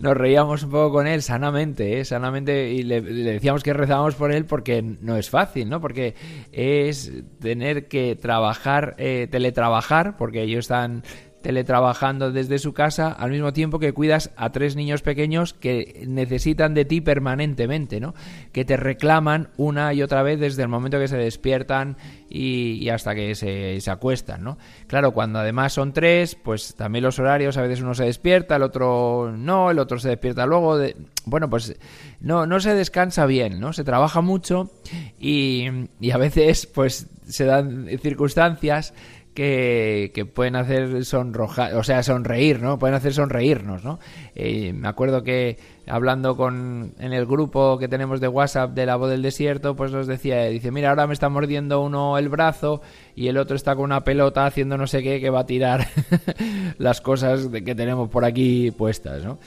nos 0.00 0.16
reíamos 0.16 0.62
un 0.64 0.70
poco 0.70 0.92
con 0.92 1.06
él 1.06 1.22
sanamente, 1.22 2.00
¿eh? 2.00 2.04
sanamente, 2.04 2.72
y 2.72 2.82
le, 2.82 3.00
decíamos 3.00 3.62
que 3.62 3.72
rezábamos 3.72 4.14
por 4.14 4.32
él 4.32 4.44
porque 4.44 4.82
no 4.82 5.16
es 5.16 5.30
fácil, 5.30 5.68
¿no? 5.68 5.80
Porque 5.80 6.14
es 6.52 7.12
tener 7.40 7.88
que 7.88 8.16
trabajar, 8.16 8.94
eh, 8.98 9.28
teletrabajar, 9.30 10.16
porque 10.16 10.42
ellos 10.42 10.60
están 10.60 11.02
teletrabajando 11.42 12.32
desde 12.32 12.58
su 12.58 12.72
casa 12.72 13.12
al 13.12 13.30
mismo 13.30 13.52
tiempo 13.52 13.78
que 13.78 13.92
cuidas 13.92 14.30
a 14.36 14.50
tres 14.50 14.76
niños 14.76 15.02
pequeños 15.02 15.54
que 15.54 16.04
necesitan 16.06 16.74
de 16.74 16.84
ti 16.84 17.00
permanentemente, 17.00 18.00
¿no? 18.00 18.14
Que 18.52 18.64
te 18.64 18.76
reclaman 18.76 19.48
una 19.56 19.94
y 19.94 20.02
otra 20.02 20.22
vez 20.22 20.40
desde 20.40 20.62
el 20.62 20.68
momento 20.68 20.98
que 20.98 21.08
se 21.08 21.16
despiertan 21.16 21.96
y, 22.28 22.88
hasta 22.90 23.14
que 23.14 23.34
se, 23.34 23.80
se, 23.80 23.90
acuestan, 23.90 24.42
¿no? 24.42 24.58
Claro, 24.86 25.12
cuando 25.12 25.38
además 25.38 25.72
son 25.72 25.92
tres, 25.92 26.34
pues 26.34 26.74
también 26.74 27.04
los 27.04 27.18
horarios, 27.18 27.56
a 27.56 27.62
veces 27.62 27.80
uno 27.80 27.94
se 27.94 28.04
despierta, 28.04 28.56
el 28.56 28.62
otro 28.62 29.32
no, 29.34 29.70
el 29.70 29.78
otro 29.78 29.98
se 29.98 30.10
despierta 30.10 30.44
luego, 30.46 30.76
de... 30.76 30.96
bueno, 31.24 31.48
pues 31.48 31.76
no, 32.20 32.46
no 32.46 32.60
se 32.60 32.74
descansa 32.74 33.26
bien, 33.26 33.60
¿no? 33.60 33.72
Se 33.72 33.84
trabaja 33.84 34.20
mucho 34.20 34.70
y, 35.18 35.66
y 36.00 36.10
a 36.10 36.18
veces 36.18 36.66
pues 36.66 37.06
se 37.28 37.44
dan 37.44 37.86
circunstancias 38.00 38.94
que, 39.38 40.28
pueden 40.34 40.56
hacer 40.56 41.04
sonrojar, 41.04 41.76
o 41.76 41.84
sea, 41.84 42.02
sonreír, 42.02 42.60
¿no? 42.60 42.76
Pueden 42.78 42.96
hacer 42.96 43.14
sonreírnos, 43.14 43.84
¿no? 43.84 44.00
Eh, 44.34 44.72
me 44.72 44.88
acuerdo 44.88 45.22
que 45.22 45.58
hablando 45.86 46.36
con 46.36 46.92
en 46.98 47.12
el 47.12 47.24
grupo 47.24 47.78
que 47.78 47.86
tenemos 47.86 48.20
de 48.20 48.26
WhatsApp 48.26 48.72
de 48.72 48.84
la 48.84 48.96
voz 48.96 49.10
del 49.10 49.22
desierto, 49.22 49.76
pues 49.76 49.92
nos 49.92 50.08
decía, 50.08 50.44
dice, 50.46 50.72
mira, 50.72 50.90
ahora 50.90 51.06
me 51.06 51.14
está 51.14 51.28
mordiendo 51.28 51.80
uno 51.80 52.18
el 52.18 52.28
brazo 52.28 52.82
y 53.14 53.28
el 53.28 53.38
otro 53.38 53.54
está 53.54 53.76
con 53.76 53.84
una 53.84 54.02
pelota 54.02 54.44
haciendo 54.44 54.76
no 54.76 54.88
sé 54.88 55.04
qué 55.04 55.20
que 55.20 55.30
va 55.30 55.40
a 55.40 55.46
tirar 55.46 55.86
las 56.78 57.00
cosas 57.00 57.46
que 57.46 57.74
tenemos 57.76 58.08
por 58.10 58.24
aquí 58.24 58.72
puestas, 58.72 59.22
¿no? 59.24 59.38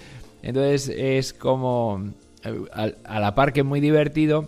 Entonces 0.41 0.87
es 0.87 1.33
como 1.33 2.01
eh, 2.45 2.93
a, 3.03 3.19
la 3.19 3.35
par 3.35 3.51
que 3.51 3.59
es 3.59 3.65
muy 3.65 3.81
divertido 3.81 4.47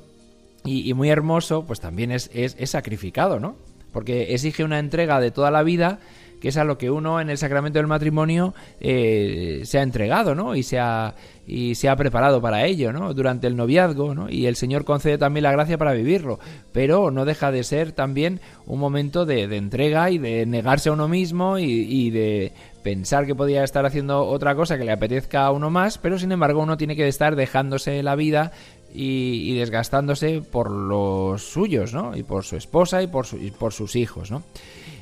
y, 0.64 0.94
muy 0.94 1.10
hermoso, 1.10 1.66
pues 1.66 1.82
también 1.82 2.12
es, 2.12 2.32
es, 2.34 2.56
es 2.58 2.70
sacrificado, 2.70 3.42
¿no? 3.42 3.58
Porque 3.94 4.34
exige 4.34 4.66
una 4.66 4.80
entrega 4.80 5.22
de 5.22 5.32
toda 5.32 5.52
la 5.52 5.64
vida 5.64 6.00
que 6.44 6.50
es 6.50 6.58
a 6.58 6.66
lo 6.66 6.78
que 6.78 6.92
uno 6.92 7.22
en 7.22 7.30
el 7.30 7.38
sacramento 7.38 7.80
del 7.80 7.88
matrimonio 7.88 8.54
eh, 8.82 9.62
se 9.64 9.80
ha 9.80 9.82
entregado, 9.82 10.36
¿no? 10.36 10.58
Y 10.58 10.64
se 10.64 10.78
ha, 10.78 11.16
y 11.48 11.76
se 11.76 11.88
ha 11.88 11.96
preparado 11.96 12.42
para 12.42 12.66
ello, 12.66 12.92
¿no? 12.92 13.14
Durante 13.14 13.48
el 13.48 13.56
noviazgo, 13.56 14.14
¿no? 14.14 14.30
Y 14.30 14.46
el 14.48 14.58
Señor 14.58 14.84
concede 14.84 15.18
también 15.18 15.44
la 15.44 15.54
gracia 15.54 15.78
para 15.78 15.94
vivirlo, 15.94 16.40
pero 16.74 17.12
no 17.12 17.24
deja 17.24 17.50
de 17.50 17.64
ser 17.64 17.94
también 17.94 18.42
un 18.66 18.78
momento 18.78 19.26
de, 19.26 19.44
entrega 19.44 20.12
y 20.12 20.18
de 20.18 20.46
negarse 20.46 20.90
a 20.90 20.92
uno 20.92 21.08
mismo 21.08 21.60
y, 21.60 21.64
y, 21.64 22.10
de 22.10 22.52
pensar 22.84 23.26
que 23.26 23.36
podía 23.36 23.64
estar 23.64 23.86
haciendo 23.86 24.26
otra 24.26 24.54
cosa 24.54 24.78
que 24.78 24.84
le 24.84 24.92
apetezca 24.92 25.46
a 25.46 25.52
uno 25.52 25.70
más, 25.70 25.98
pero 25.98 26.20
sin 26.20 26.34
embargo 26.34 26.62
uno 26.62 26.76
tiene 26.76 26.98
que 26.98 27.08
estar 27.08 27.38
dejándose 27.38 28.04
la 28.04 28.16
vida 28.16 28.52
y, 28.94 29.56
desgastándose 29.56 30.42
por 30.42 30.70
los 30.70 31.42
suyos, 31.42 31.94
¿no? 31.94 32.16
Y 32.16 32.24
por 32.24 32.44
su 32.44 32.56
esposa 32.56 33.02
y 33.02 33.08
por, 33.08 33.26
sus 33.26 33.96
hijos, 33.96 34.30
¿no? 34.30 34.44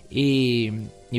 Y, 0.09 0.69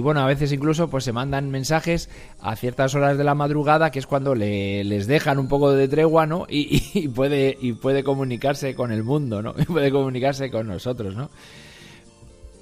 bueno, 0.00 0.21
a 0.21 0.26
veces 0.26 0.52
incluso 0.52 0.88
pues 0.88 1.05
se 1.05 1.12
mandan 1.12 1.50
mensajes 1.50 2.09
a 2.41 2.57
ciertas 2.57 2.95
horas 2.95 3.19
de 3.19 3.25
la 3.25 3.35
madrugada, 3.35 3.91
que 3.91 3.99
es 3.99 4.07
cuando 4.07 4.35
le, 4.35 4.85
les 4.85 5.07
dejan 5.07 5.38
un 5.38 5.49
poco 5.49 5.73
de 5.73 5.88
tregua, 5.88 6.26
¿no? 6.26 6.47
Y, 6.49 7.09
puede, 7.09 7.57
y 7.61 7.75
puede 7.75 8.02
comunicarse 8.05 8.75
con 8.75 8.93
el 8.93 9.05
mundo, 9.05 9.43
¿no? 9.43 9.55
Y 9.59 9.64
puede 9.67 9.91
comunicarse 9.91 10.50
con 10.50 10.67
nosotros, 10.67 11.14
¿no? 11.14 11.31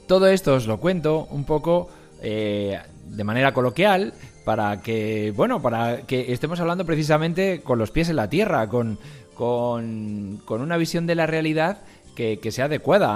Todo 0.06 0.26
esto 0.26 0.54
os 0.54 0.66
lo 0.66 0.78
cuento 0.78 1.28
un 1.30 1.44
poco 1.44 1.88
eh, 2.20 2.78
de 3.06 3.24
manera 3.24 3.54
coloquial 3.54 4.12
para 4.44 4.80
que, 4.80 5.32
bueno, 5.36 5.62
para 5.62 6.02
que 6.02 6.32
estemos 6.32 6.58
hablando 6.58 6.84
precisamente 6.84 7.60
con 7.60 7.78
los 7.78 7.92
pies 7.92 8.08
en 8.08 8.16
la 8.16 8.28
tierra, 8.28 8.68
con, 8.68 8.98
con, 9.40 10.42
una 10.60 10.76
visión 10.76 11.06
de 11.06 11.14
la 11.14 11.26
realidad 11.26 11.78
que, 12.14 12.38
sea 12.50 12.66
adecuada 12.66 13.08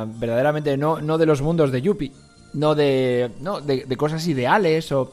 a, 0.00 0.06
verdaderamente 0.06 0.78
no, 0.78 1.18
de 1.18 1.26
los 1.26 1.42
mundos 1.42 1.70
de 1.70 1.82
Yuppie, 1.82 2.12
no 2.54 2.74
de, 2.74 3.30
no, 3.42 3.60
de, 3.60 3.84
cosas 3.98 4.26
ideales 4.26 4.90
o, 4.92 5.12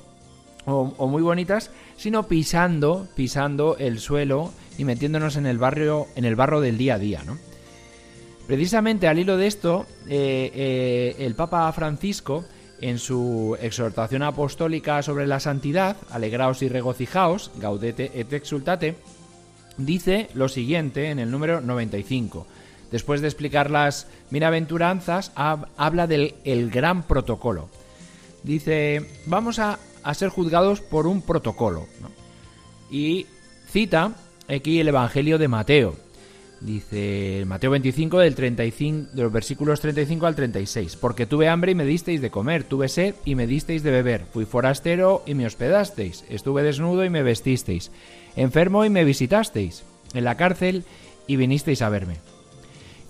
o, 0.65 1.07
muy 1.07 1.21
bonitas, 1.21 1.69
sino 1.97 2.23
pisando, 2.23 3.09
pisando 3.13 3.75
el 3.77 3.99
suelo 3.99 4.53
y 4.77 4.85
metiéndonos 4.85 5.35
en 5.35 5.47
el 5.47 5.57
barrio, 5.57 6.07
en 6.15 6.23
el 6.23 6.37
barro 6.37 6.61
del 6.61 6.77
día 6.77 6.93
a 6.95 6.99
día, 6.99 7.23
¿no? 7.25 7.37
Precisamente 8.47 9.09
al 9.09 9.19
hilo 9.19 9.35
de 9.35 9.47
esto, 9.47 9.85
eh, 10.07 10.49
eh, 10.53 11.15
el 11.19 11.35
Papa 11.35 11.69
Francisco, 11.73 12.45
en 12.79 12.99
su 12.99 13.57
exhortación 13.61 14.23
apostólica 14.23 15.01
sobre 15.01 15.27
la 15.27 15.41
santidad, 15.41 15.97
alegraos 16.09 16.61
y 16.61 16.69
regocijaos, 16.69 17.51
gaudete 17.57 18.11
et 18.15 18.31
exultate, 18.31 18.95
dice 19.77 20.29
lo 20.33 20.49
siguiente 20.49 21.09
en 21.09 21.19
el 21.19 21.31
número 21.31 21.61
95. 21.61 22.45
Después 22.91 23.21
de 23.21 23.27
explicar 23.27 23.71
las 23.71 24.07
bienaventuranzas, 24.29 25.31
habla 25.35 26.05
del 26.05 26.35
el 26.43 26.69
gran 26.69 27.03
protocolo. 27.03 27.69
Dice, 28.43 29.01
vamos 29.25 29.57
a, 29.57 29.79
ser 30.13 30.29
juzgados 30.29 30.81
por 30.81 31.07
un 31.07 31.21
protocolo. 31.21 31.87
Y 32.91 33.25
cita 33.67 34.13
aquí 34.47 34.79
el 34.79 34.89
Evangelio 34.89 35.37
de 35.37 35.47
Mateo. 35.47 35.95
Dice 36.61 37.43
Mateo 37.45 37.71
25 37.71 38.19
del 38.19 38.35
35 38.35 39.09
de 39.11 39.23
los 39.23 39.31
versículos 39.33 39.81
35 39.81 40.25
al 40.27 40.35
36, 40.35 40.95
porque 40.95 41.25
tuve 41.25 41.49
hambre 41.49 41.73
y 41.73 41.75
me 41.75 41.83
disteis 41.83 42.21
de 42.21 42.31
comer, 42.31 42.63
tuve 42.63 42.87
sed 42.87 43.15
y 43.25 43.35
me 43.35 43.47
disteis 43.47 43.83
de 43.83 43.91
beber, 43.91 44.25
fui 44.31 44.45
forastero 44.45 45.23
y 45.25 45.33
me 45.33 45.45
hospedasteis, 45.45 46.23
estuve 46.29 46.63
desnudo 46.63 47.03
y 47.03 47.09
me 47.09 47.21
vestisteis, 47.21 47.91
enfermo 48.35 48.85
y 48.85 48.89
me 48.89 49.03
visitasteis, 49.03 49.83
en 50.13 50.23
la 50.23 50.35
cárcel 50.35 50.83
y 51.27 51.35
vinisteis 51.35 51.81
a 51.81 51.89
verme. 51.89 52.17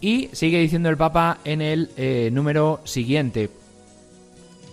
Y 0.01 0.30
sigue 0.34 0.60
diciendo 0.60 0.89
el 0.89 0.98
Papa 0.98 1.39
en 1.46 1.62
el 1.62 1.89
eh, 1.96 2.30
número 2.32 2.82
siguiente, 2.84 3.50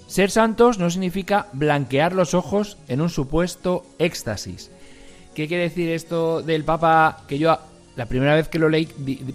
ser 0.06 0.30
santos 0.30 0.78
no 0.78 0.90
significa 0.90 1.46
blanquear 1.52 2.14
los 2.14 2.34
ojos 2.34 2.78
en 2.88 3.00
un 3.00 3.10
supuesto 3.10 3.86
éxtasis. 3.98 4.70
¿Qué 5.34 5.46
quiere 5.46 5.64
decir 5.64 5.88
esto 5.90 6.42
del 6.42 6.64
Papa 6.64 7.22
que 7.28 7.38
yo 7.38 7.56
la 7.96 8.06
primera 8.06 8.34
vez 8.34 8.48
que 8.48 8.58
lo 8.58 8.68
leí 8.68 8.86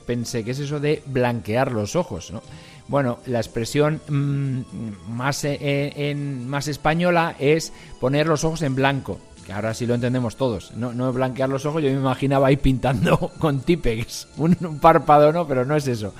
pensé 0.05 0.43
que 0.43 0.51
es 0.51 0.60
eso 0.60 0.79
de 0.79 1.01
blanquear 1.05 1.72
los 1.72 1.95
ojos, 1.95 2.31
¿no? 2.31 2.41
Bueno, 2.88 3.19
la 3.25 3.39
expresión 3.39 4.00
mm, 4.07 5.12
más, 5.12 5.43
eh, 5.43 5.93
en, 5.95 6.48
más 6.48 6.67
española 6.67 7.36
es 7.39 7.74
poner 8.00 8.27
los 8.27 8.43
ojos 8.43 8.62
en 8.62 8.75
blanco, 8.75 9.19
que 9.45 9.53
ahora 9.53 9.73
sí 9.73 9.85
lo 9.85 9.95
entendemos 9.95 10.35
todos. 10.35 10.73
No, 10.75 10.93
no 10.93 11.11
blanquear 11.13 11.49
los 11.49 11.65
ojos, 11.65 11.83
yo 11.83 11.89
me 11.89 11.95
imaginaba 11.95 12.47
ahí 12.47 12.57
pintando 12.57 13.31
con 13.39 13.61
típex, 13.61 14.27
un, 14.37 14.79
párpado, 14.81 15.31
¿no? 15.31 15.47
Pero 15.47 15.65
no 15.65 15.75
es 15.75 15.87
eso 15.87 16.13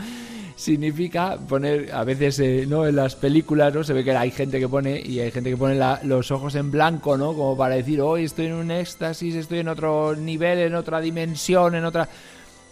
significa 0.56 1.38
poner, 1.38 1.94
a 1.94 2.06
veces 2.06 2.40
eh, 2.40 2.66
no 2.66 2.88
en 2.88 2.96
las 2.96 3.18
películas 3.18 3.74
no 3.74 3.84
se 3.84 3.92
ve 3.92 4.06
que 4.06 4.16
hay 4.16 4.32
gente 4.32 4.58
que 4.58 4.70
pone 4.70 5.02
y 5.02 5.20
hay 5.20 5.30
gente 5.30 5.50
que 5.50 5.58
pone 5.58 5.78
los 6.04 6.32
ojos 6.32 6.56
en 6.56 6.72
blanco, 6.72 7.18
¿no? 7.18 7.34
Como 7.34 7.58
para 7.58 7.76
decir, 7.76 8.00
hoy 8.00 8.24
estoy 8.24 8.46
en 8.46 8.54
un 8.54 8.72
éxtasis, 8.72 9.36
estoy 9.36 9.60
en 9.60 9.68
otro 9.68 10.16
nivel, 10.16 10.60
en 10.60 10.76
otra 10.76 11.02
dimensión, 11.02 11.76
en 11.76 11.84
otra... 11.84 12.08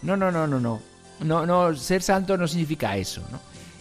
No, 0.00 0.16
no, 0.16 0.32
no, 0.32 0.46
no, 0.46 0.58
no. 0.58 0.80
No, 1.20 1.46
no, 1.46 1.74
ser 1.76 2.02
santo 2.02 2.36
no 2.36 2.48
significa 2.48 2.96
eso, 2.96 3.22
¿no? 3.30 3.38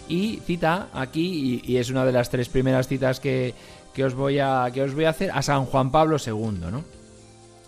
Y 0.09 0.41
cita 0.45 0.89
aquí, 0.93 1.61
y, 1.63 1.77
es 1.77 1.89
una 1.89 2.05
de 2.05 2.11
las 2.11 2.29
tres 2.29 2.49
primeras 2.49 2.87
citas 2.87 3.19
que, 3.19 3.53
que 3.93 4.03
os 4.03 4.13
voy 4.13 4.39
a, 4.39 4.69
que 4.73 4.81
os 4.81 4.93
voy 4.93 5.05
a 5.05 5.09
hacer 5.09 5.31
a 5.31 5.41
San 5.41 5.65
Juan 5.65 5.91
Pablo 5.91 6.17
II, 6.17 6.59
¿no? 6.71 6.83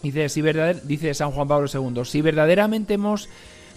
Dice, 0.01 0.29
si 0.29 0.41
dice 0.84 1.13
San 1.13 1.32
Juan 1.32 1.48
Pablo 1.48 1.67
II, 1.72 2.05
si 2.05 2.22
verdaderamente 2.22 2.94
hemos 2.94 3.27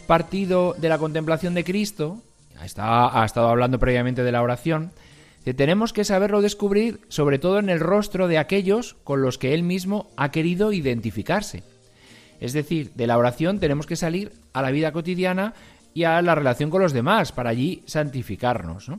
partido 0.07 0.75
de 0.77 0.89
la 0.89 0.99
contemplación 0.99 1.55
de 1.55 1.65
Cristo, 1.65 2.19
está, 2.63 3.23
ha 3.23 3.25
estado 3.25 3.49
hablando 3.49 3.79
previamente 3.79 4.23
de 4.23 4.33
la 4.33 4.43
oración, 4.43 4.91
que 5.45 5.55
tenemos 5.55 5.93
que 5.93 6.05
saberlo 6.05 6.43
descubrir 6.43 7.01
sobre 7.09 7.39
todo 7.39 7.59
en 7.59 7.71
el 7.71 7.81
rostro 7.81 8.29
de 8.29 8.37
aquellos 8.37 8.97
con 9.05 9.23
los 9.23 9.39
que 9.39 9.55
Él 9.55 9.63
mismo 9.63 10.11
ha 10.17 10.31
querido 10.31 10.73
identificarse. 10.73 11.63
Es 12.41 12.53
decir, 12.53 12.93
de 12.95 13.07
la 13.07 13.17
oración 13.19 13.59
tenemos 13.59 13.87
que 13.87 13.97
salir 13.97 14.33
a 14.53 14.63
la 14.63 14.71
vida 14.71 14.93
cotidiana 14.93 15.55
y 15.95 16.05
a 16.05 16.21
la 16.23 16.35
relación 16.35 16.71
con 16.71 16.83
los 16.83 16.93
demás, 16.93 17.33
para 17.33 17.51
allí 17.51 17.83
santificarnos. 17.87 18.91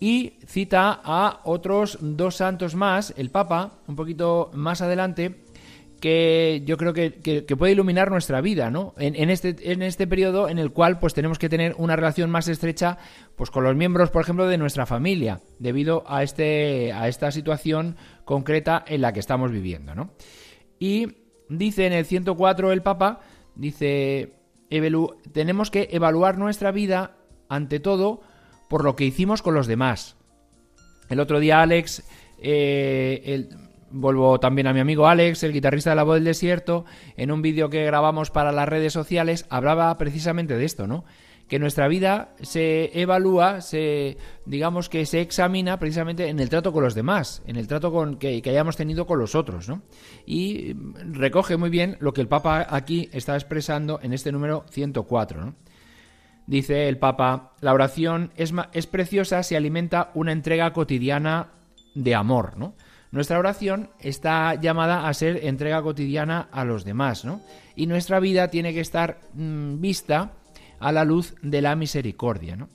Y 0.00 0.38
cita 0.46 0.98
a 1.04 1.40
otros 1.44 1.98
dos 2.00 2.36
santos 2.36 2.74
más, 2.74 3.12
el 3.18 3.30
Papa, 3.30 3.80
un 3.86 3.96
poquito 3.96 4.50
más 4.54 4.80
adelante, 4.80 5.42
que 6.00 6.62
yo 6.64 6.76
creo 6.78 6.94
que, 6.94 7.44
puede 7.58 7.72
iluminar 7.72 8.10
nuestra 8.10 8.40
vida, 8.40 8.70
¿no? 8.70 8.94
En, 8.96 9.28
este, 9.28 9.54
en 9.70 9.82
este 9.82 10.06
periodo 10.06 10.48
en 10.48 10.58
el 10.58 10.72
cual 10.72 10.98
pues 10.98 11.12
tenemos 11.12 11.38
que 11.38 11.50
tener 11.50 11.74
una 11.76 11.94
relación 11.94 12.30
más 12.30 12.48
estrecha 12.48 12.96
pues 13.36 13.50
con 13.50 13.62
los 13.62 13.76
miembros, 13.76 14.10
por 14.10 14.22
ejemplo, 14.22 14.46
de 14.46 14.56
nuestra 14.56 14.86
familia, 14.86 15.42
debido 15.58 16.04
a, 16.06 16.22
este, 16.22 16.92
a 16.92 17.06
esta 17.06 17.30
situación 17.30 17.96
concreta 18.24 18.82
en 18.86 19.02
la 19.02 19.12
que 19.12 19.20
estamos 19.20 19.52
viviendo, 19.52 19.94
¿no? 19.94 20.12
Y 20.78 21.08
dice 21.50 21.86
en 21.86 21.92
el 21.92 22.06
104 22.06 22.72
el 22.72 22.82
Papa, 22.82 23.20
dice, 23.54 24.32
tenemos 25.32 25.70
que 25.70 25.88
evaluar 25.92 26.38
nuestra 26.38 26.72
vida, 26.72 27.16
ante 27.50 27.80
todo, 27.80 28.22
por 28.70 28.84
lo 28.84 28.94
que 28.94 29.04
hicimos 29.04 29.42
con 29.42 29.52
los 29.52 29.66
demás. 29.66 30.16
El 31.08 31.18
otro 31.18 31.40
día 31.40 31.60
Alex, 31.60 32.04
eh, 32.38 33.48
vuelvo 33.90 34.38
también 34.38 34.68
a 34.68 34.72
mi 34.72 34.78
amigo 34.78 35.08
Alex, 35.08 35.42
el 35.42 35.52
guitarrista 35.52 35.90
de 35.90 35.96
La 35.96 36.04
Voz 36.04 36.14
del 36.14 36.24
Desierto, 36.24 36.84
en 37.16 37.32
un 37.32 37.42
vídeo 37.42 37.68
que 37.68 37.84
grabamos 37.84 38.30
para 38.30 38.52
las 38.52 38.68
redes 38.68 38.92
sociales, 38.92 39.44
hablaba 39.50 39.98
precisamente 39.98 40.56
de 40.56 40.64
esto, 40.64 40.86
¿no? 40.86 41.04
que 41.48 41.58
nuestra 41.58 41.88
vida 41.88 42.32
se 42.42 42.92
evalúa, 42.94 43.60
se 43.60 44.18
digamos 44.46 44.88
que 44.88 45.04
se 45.04 45.20
examina 45.20 45.80
precisamente 45.80 46.28
en 46.28 46.38
el 46.38 46.48
trato 46.48 46.72
con 46.72 46.84
los 46.84 46.94
demás, 46.94 47.42
en 47.44 47.56
el 47.56 47.66
trato 47.66 47.90
con 47.90 48.18
que, 48.18 48.40
hayamos 48.46 48.76
tenido 48.76 49.04
con 49.04 49.18
los 49.18 49.34
otros, 49.34 49.68
¿no? 49.68 49.82
Y 50.24 50.74
recoge 51.10 51.56
muy 51.56 51.68
bien 51.68 51.96
lo 51.98 52.12
que 52.12 52.20
el 52.20 52.28
Papa 52.28 52.68
aquí 52.70 53.10
está 53.12 53.34
expresando 53.34 53.98
en 54.00 54.12
este 54.12 54.30
número 54.30 54.64
104, 54.70 55.44
¿no? 55.44 55.56
Dice 56.50 56.88
el 56.88 56.98
Papa, 56.98 57.52
la 57.60 57.72
oración 57.72 58.32
es, 58.34 58.52
es 58.72 58.88
preciosa 58.88 59.44
si 59.44 59.54
alimenta 59.54 60.10
una 60.14 60.32
entrega 60.32 60.72
cotidiana 60.72 61.52
de 61.94 62.16
amor, 62.16 62.56
¿no? 62.56 62.74
Nuestra 63.12 63.38
oración 63.38 63.90
está 64.00 64.56
llamada 64.56 65.06
a 65.06 65.14
ser 65.14 65.44
entrega 65.44 65.80
cotidiana 65.80 66.48
a 66.50 66.64
los 66.64 66.84
demás, 66.84 67.24
¿no? 67.24 67.40
Y 67.76 67.86
nuestra 67.86 68.18
vida 68.18 68.48
tiene 68.48 68.74
que 68.74 68.80
estar 68.80 69.20
mm, 69.34 69.80
vista 69.80 70.32
a 70.80 70.90
la 70.90 71.04
luz 71.04 71.36
de 71.40 71.62
la 71.62 71.76
misericordia. 71.76 72.56
¿no? 72.56 72.68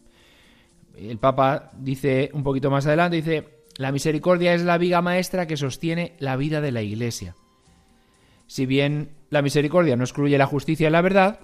El 0.95 1.17
Papa 1.17 1.71
dice 1.77 2.29
un 2.31 2.43
poquito 2.43 2.71
más 2.71 2.87
adelante, 2.87 3.17
dice, 3.17 3.49
la 3.75 3.91
misericordia 3.91 4.53
es 4.53 4.63
la 4.63 4.77
viga 4.77 5.01
maestra 5.01 5.47
que 5.47 5.57
sostiene 5.57 6.13
la 6.19 6.37
vida 6.37 6.61
de 6.61 6.71
la 6.71 6.81
Iglesia. 6.81 7.35
Si 8.47 8.65
bien 8.65 9.09
la 9.29 9.41
misericordia 9.41 9.97
no 9.97 10.05
excluye 10.05 10.37
la 10.37 10.45
justicia 10.45 10.87
y 10.87 10.91
la 10.91 11.01
verdad, 11.01 11.39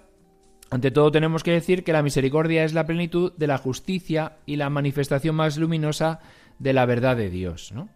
ante 0.72 0.90
todo 0.90 1.12
tenemos 1.12 1.44
que 1.44 1.52
decir 1.52 1.84
que 1.84 1.92
la 1.92 2.02
misericordia 2.02 2.64
es 2.64 2.74
la 2.74 2.86
plenitud 2.86 3.34
de 3.36 3.46
la 3.46 3.58
justicia 3.58 4.38
y 4.46 4.56
la 4.56 4.70
manifestación 4.70 5.36
más 5.36 5.58
luminosa 5.58 6.22
de 6.60 6.72
la 6.72 6.86
verdad 6.86 7.18
de 7.18 7.30
Dios, 7.30 7.74
¿no? 7.74 7.90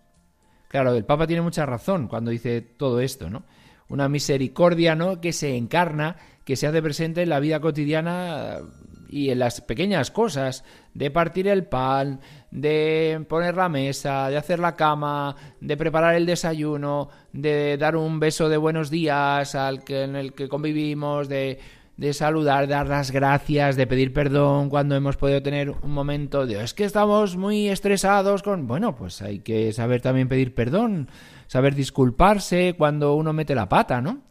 Claro, 0.67 0.93
el 0.93 1.05
Papa 1.05 1.25
tiene 1.25 1.41
mucha 1.41 1.65
razón 1.65 2.09
cuando 2.09 2.31
dice 2.31 2.59
todo 2.59 2.99
esto, 2.99 3.29
¿no? 3.29 3.43
Una 3.87 4.09
misericordia, 4.09 4.93
¿no? 4.93 5.21
Que 5.21 5.31
se 5.31 5.55
encarna 5.55 6.17
que 6.43 6.57
se 6.57 6.67
hace 6.67 6.81
presente 6.81 7.23
en 7.23 7.29
la 7.29 7.39
vida 7.39 7.61
cotidiana 7.61 8.59
y 9.07 9.29
en 9.29 9.39
las 9.39 9.61
pequeñas 9.61 10.11
cosas, 10.11 10.65
de 10.93 11.11
partir 11.11 11.47
el 11.47 11.65
pan, 11.65 12.19
de 12.51 13.25
poner 13.29 13.55
la 13.55 13.69
mesa, 13.69 14.29
de 14.29 14.35
hacer 14.35 14.59
la 14.59 14.75
cama, 14.75 15.35
de 15.61 15.77
preparar 15.77 16.15
el 16.15 16.25
desayuno, 16.25 17.09
de 17.31 17.77
dar 17.77 17.95
un 17.95 18.19
beso 18.19 18.49
de 18.49 18.57
buenos 18.57 18.89
días 18.89 19.55
al 19.55 19.83
que 19.83 20.03
en 20.03 20.15
el 20.15 20.33
que 20.33 20.49
convivimos, 20.49 21.29
de, 21.29 21.59
de 21.97 22.13
saludar, 22.13 22.67
dar 22.67 22.87
las 22.87 23.11
gracias, 23.11 23.75
de 23.75 23.87
pedir 23.87 24.11
perdón 24.11 24.69
cuando 24.69 24.95
hemos 24.95 25.15
podido 25.15 25.41
tener 25.41 25.69
un 25.69 25.91
momento 25.91 26.45
de 26.45 26.61
es 26.61 26.73
que 26.73 26.83
estamos 26.83 27.37
muy 27.37 27.69
estresados 27.69 28.43
con 28.43 28.67
bueno, 28.67 28.95
pues 28.95 29.21
hay 29.21 29.39
que 29.39 29.71
saber 29.71 30.01
también 30.01 30.27
pedir 30.27 30.53
perdón, 30.53 31.09
saber 31.47 31.73
disculparse 31.73 32.75
cuando 32.77 33.15
uno 33.15 33.31
mete 33.31 33.55
la 33.55 33.69
pata, 33.69 34.01
¿no? 34.01 34.23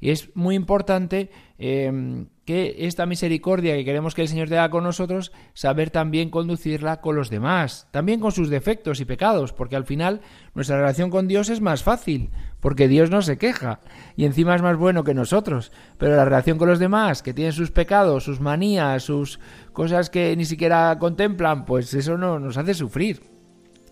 Y 0.00 0.10
es 0.10 0.34
muy 0.36 0.54
importante 0.54 1.30
em, 1.58 2.26
que 2.44 2.76
esta 2.86 3.04
misericordia 3.04 3.74
que 3.74 3.84
queremos 3.84 4.14
que 4.14 4.22
el 4.22 4.28
Señor 4.28 4.48
tenga 4.48 4.70
con 4.70 4.84
nosotros, 4.84 5.32
saber 5.54 5.90
también 5.90 6.30
conducirla 6.30 7.00
con 7.00 7.16
los 7.16 7.30
demás, 7.30 7.88
también 7.90 8.20
con 8.20 8.32
sus 8.32 8.48
defectos 8.48 9.00
y 9.00 9.04
pecados, 9.04 9.52
porque 9.52 9.76
al 9.76 9.84
final 9.84 10.20
nuestra 10.54 10.78
relación 10.78 11.10
con 11.10 11.26
Dios 11.26 11.50
es 11.50 11.60
más 11.60 11.82
fácil, 11.82 12.30
porque 12.60 12.88
Dios 12.88 13.10
no 13.10 13.22
se 13.22 13.38
queja 13.38 13.80
y 14.16 14.24
encima 14.24 14.54
es 14.54 14.62
más 14.62 14.76
bueno 14.76 15.04
que 15.04 15.14
nosotros, 15.14 15.72
pero 15.98 16.16
la 16.16 16.24
relación 16.24 16.58
con 16.58 16.68
los 16.68 16.78
demás, 16.78 17.22
que 17.22 17.34
tienen 17.34 17.52
sus 17.52 17.70
pecados, 17.70 18.24
sus 18.24 18.40
manías, 18.40 19.02
sus 19.02 19.40
cosas 19.72 20.08
que 20.08 20.34
ni 20.36 20.44
siquiera 20.44 20.96
contemplan, 20.98 21.64
pues 21.64 21.92
eso 21.92 22.16
no 22.16 22.38
nos 22.38 22.56
hace 22.56 22.74
sufrir. 22.74 23.20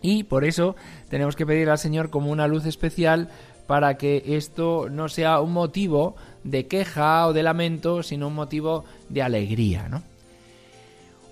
Y 0.03 0.25
por 0.25 0.45
eso 0.45 0.77
tenemos 1.09 1.37
que 1.37 1.47
pedir 1.47 1.69
al 1.69 1.79
Señor 1.79 2.11
como 2.11 2.31
una 2.31 2.47
luz 2.47 2.65
especial 2.67 3.29
para 3.67 3.97
que 3.97 4.23
esto 4.27 4.89
no 4.91 5.09
sea 5.09 5.41
un 5.41 5.53
motivo 5.53 6.17
de 6.45 6.67
queja 6.67 7.27
o 7.27 7.33
de 7.33 7.43
lamento, 7.43 8.03
sino 8.03 8.29
un 8.29 8.35
motivo 8.35 8.85
de 9.09 9.23
alegría, 9.23 9.89
¿no? 9.89 10.03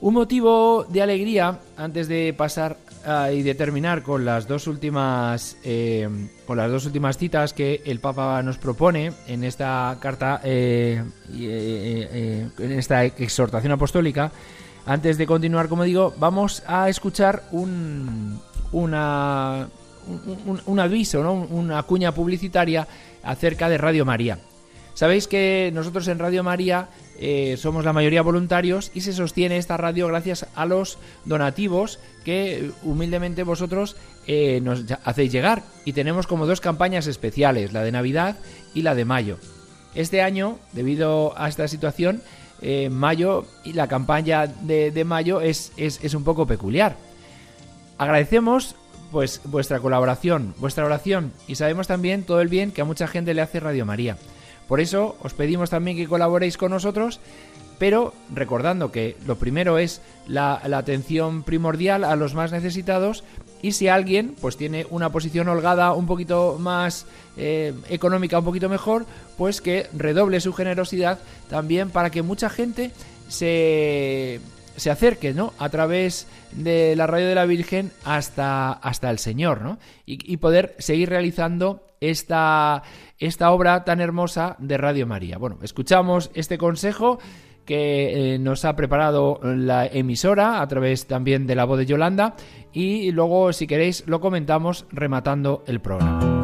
Un 0.00 0.12
motivo 0.12 0.84
de 0.86 1.00
alegría, 1.00 1.60
antes 1.78 2.08
de 2.08 2.34
pasar 2.36 2.76
ah, 3.06 3.30
y 3.32 3.42
de 3.42 3.54
terminar 3.54 4.02
con 4.02 4.26
las 4.26 4.46
dos 4.46 4.66
últimas 4.66 5.56
eh, 5.64 6.06
con 6.46 6.58
las 6.58 6.70
dos 6.70 6.84
últimas 6.84 7.16
citas 7.16 7.54
que 7.54 7.80
el 7.86 8.00
Papa 8.00 8.42
nos 8.42 8.58
propone 8.58 9.12
en 9.26 9.44
esta 9.44 9.96
carta, 10.00 10.42
eh, 10.44 11.02
eh, 11.32 12.48
en 12.58 12.72
esta 12.72 13.04
exhortación 13.04 13.72
apostólica, 13.72 14.30
antes 14.84 15.16
de 15.16 15.26
continuar, 15.26 15.68
como 15.68 15.84
digo, 15.84 16.12
vamos 16.18 16.62
a 16.66 16.90
escuchar 16.90 17.44
un, 17.52 18.38
una 18.72 19.68
un, 20.66 20.80
aviso, 20.80 21.20
una 21.20 21.82
cuña 21.82 22.12
publicitaria 22.12 22.86
acerca 23.22 23.68
de 23.68 23.78
Radio 23.78 24.04
María. 24.04 24.38
Sabéis 24.94 25.26
que 25.26 25.72
nosotros 25.74 26.06
en 26.06 26.20
Radio 26.20 26.44
María 26.44 26.88
eh, 27.18 27.56
somos 27.58 27.84
la 27.84 27.92
mayoría 27.92 28.22
voluntarios 28.22 28.92
y 28.94 29.00
se 29.00 29.12
sostiene 29.12 29.56
esta 29.56 29.76
radio 29.76 30.06
gracias 30.06 30.46
a 30.54 30.66
los 30.66 30.98
donativos 31.24 31.98
que 32.24 32.70
humildemente 32.84 33.42
vosotros 33.42 33.96
eh, 34.28 34.60
nos 34.62 34.84
hacéis 35.04 35.32
llegar. 35.32 35.64
Y 35.84 35.94
tenemos 35.94 36.28
como 36.28 36.46
dos 36.46 36.60
campañas 36.60 37.08
especiales, 37.08 37.72
la 37.72 37.82
de 37.82 37.90
Navidad 37.90 38.36
y 38.72 38.82
la 38.82 38.94
de 38.94 39.04
mayo. 39.04 39.38
Este 39.96 40.22
año, 40.22 40.58
debido 40.72 41.36
a 41.36 41.48
esta 41.48 41.66
situación, 41.66 42.22
eh, 42.62 42.88
mayo 42.88 43.46
y 43.64 43.72
la 43.72 43.88
campaña 43.88 44.46
de, 44.46 45.04
mayo 45.04 45.40
es, 45.40 45.72
es 45.76 46.14
un 46.14 46.22
poco 46.22 46.46
peculiar. 46.46 46.96
Agradecemos 47.98 48.76
pues 49.14 49.40
vuestra 49.44 49.78
colaboración, 49.78 50.56
vuestra 50.58 50.84
oración 50.84 51.32
y 51.46 51.54
sabemos 51.54 51.86
también 51.86 52.24
todo 52.24 52.40
el 52.40 52.48
bien 52.48 52.72
que 52.72 52.80
a 52.80 52.84
mucha 52.84 53.06
gente 53.06 53.32
le 53.32 53.42
hace 53.42 53.60
Radio 53.60 53.86
María. 53.86 54.18
Por 54.66 54.80
eso 54.80 55.16
os 55.22 55.34
pedimos 55.34 55.70
también 55.70 55.96
que 55.96 56.08
colaboréis 56.08 56.56
con 56.56 56.72
nosotros, 56.72 57.20
pero 57.78 58.12
recordando 58.34 58.90
que 58.90 59.16
lo 59.24 59.36
primero 59.36 59.78
es 59.78 60.02
la, 60.26 60.54
atención 60.56 61.44
primordial 61.44 62.02
a 62.02 62.16
los 62.16 62.34
más 62.34 62.50
necesitados 62.50 63.22
y 63.62 63.70
si 63.70 63.86
alguien 63.86 64.34
pues 64.40 64.56
tiene 64.56 64.84
una 64.90 65.10
posición 65.10 65.46
holgada 65.46 65.92
un 65.92 66.06
poquito 66.06 66.56
más 66.58 67.06
eh, 67.36 67.72
económica, 67.88 68.40
un 68.40 68.44
poquito 68.44 68.68
mejor, 68.68 69.06
pues 69.38 69.60
que 69.60 69.86
redoble 69.92 70.40
su 70.40 70.52
generosidad 70.52 71.20
también 71.48 71.90
para 71.90 72.10
que 72.10 72.22
mucha 72.22 72.50
gente 72.50 72.90
se 73.28 74.40
se 74.76 74.90
acerque, 74.90 75.34
¿no? 75.34 75.52
A 75.58 75.68
través 75.68 76.26
de 76.52 76.96
la 76.96 77.06
radio 77.06 77.28
de 77.28 77.34
la 77.34 77.46
Virgen 77.46 77.92
hasta, 78.04 78.72
hasta 78.72 79.10
el 79.10 79.18
Señor, 79.18 79.62
¿no? 79.62 79.78
Y, 80.06 80.36
poder 80.36 80.74
seguir 80.78 81.08
realizando 81.08 81.86
esta, 82.00 82.82
esta 83.18 83.50
obra 83.50 83.84
tan 83.84 84.00
hermosa 84.00 84.56
de 84.58 84.76
Radio 84.76 85.06
María. 85.06 85.38
Bueno, 85.38 85.58
escuchamos 85.62 86.30
este 86.34 86.58
consejo 86.58 87.18
que 87.64 88.34
eh, 88.34 88.38
nos 88.38 88.64
ha 88.64 88.76
preparado 88.76 89.40
la 89.42 89.86
emisora 89.86 90.60
a 90.60 90.68
través 90.68 91.06
también 91.06 91.46
de 91.46 91.54
la 91.54 91.64
voz 91.64 91.78
de 91.78 91.86
Yolanda 91.86 92.34
y 92.72 93.10
luego 93.10 93.52
si 93.54 93.66
queréis 93.66 94.06
lo 94.06 94.20
comentamos 94.20 94.84
rematando 94.90 95.64
el 95.66 95.80
programa. 95.80 96.43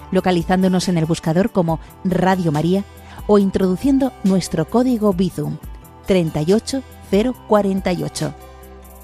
localizándonos 0.11 0.87
en 0.87 0.97
el 0.97 1.05
buscador 1.05 1.51
como 1.51 1.79
Radio 2.03 2.51
María 2.51 2.83
o 3.27 3.37
introduciendo 3.39 4.11
nuestro 4.23 4.69
código 4.69 5.13
Bizum 5.13 5.57
38048. 6.07 8.33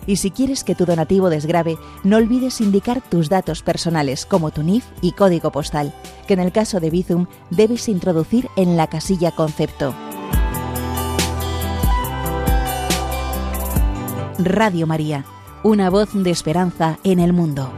Y 0.06 0.18
si 0.18 0.32
quieres 0.32 0.64
que 0.64 0.76
tu 0.76 0.86
donativo 0.86 1.30
desgrabe, 1.30 1.78
no 2.04 2.18
olvides 2.18 2.62
indicar 2.62 3.02
tus 3.02 3.30
datos 3.30 3.62
personales 3.62 4.26
como 4.26 4.52
tu 4.52 4.64
NIF 4.64 4.86
y 5.02 5.12
código 5.12 5.52
postal, 5.52 5.94
que 6.28 6.34
en 6.34 6.40
el 6.40 6.54
caso 6.54 6.80
de 6.80 6.90
Bizum 6.90 7.28
debes 7.50 7.90
introducir 7.90 8.48
en 8.56 8.78
la 8.78 8.88
casilla 8.88 9.32
concepto. 9.32 9.94
Radio 14.40 14.88
María 14.88 15.26
una 15.64 15.90
voz 15.90 16.10
de 16.14 16.30
esperanza 16.30 17.00
en 17.04 17.20
el 17.20 17.34
mundo. 17.34 17.72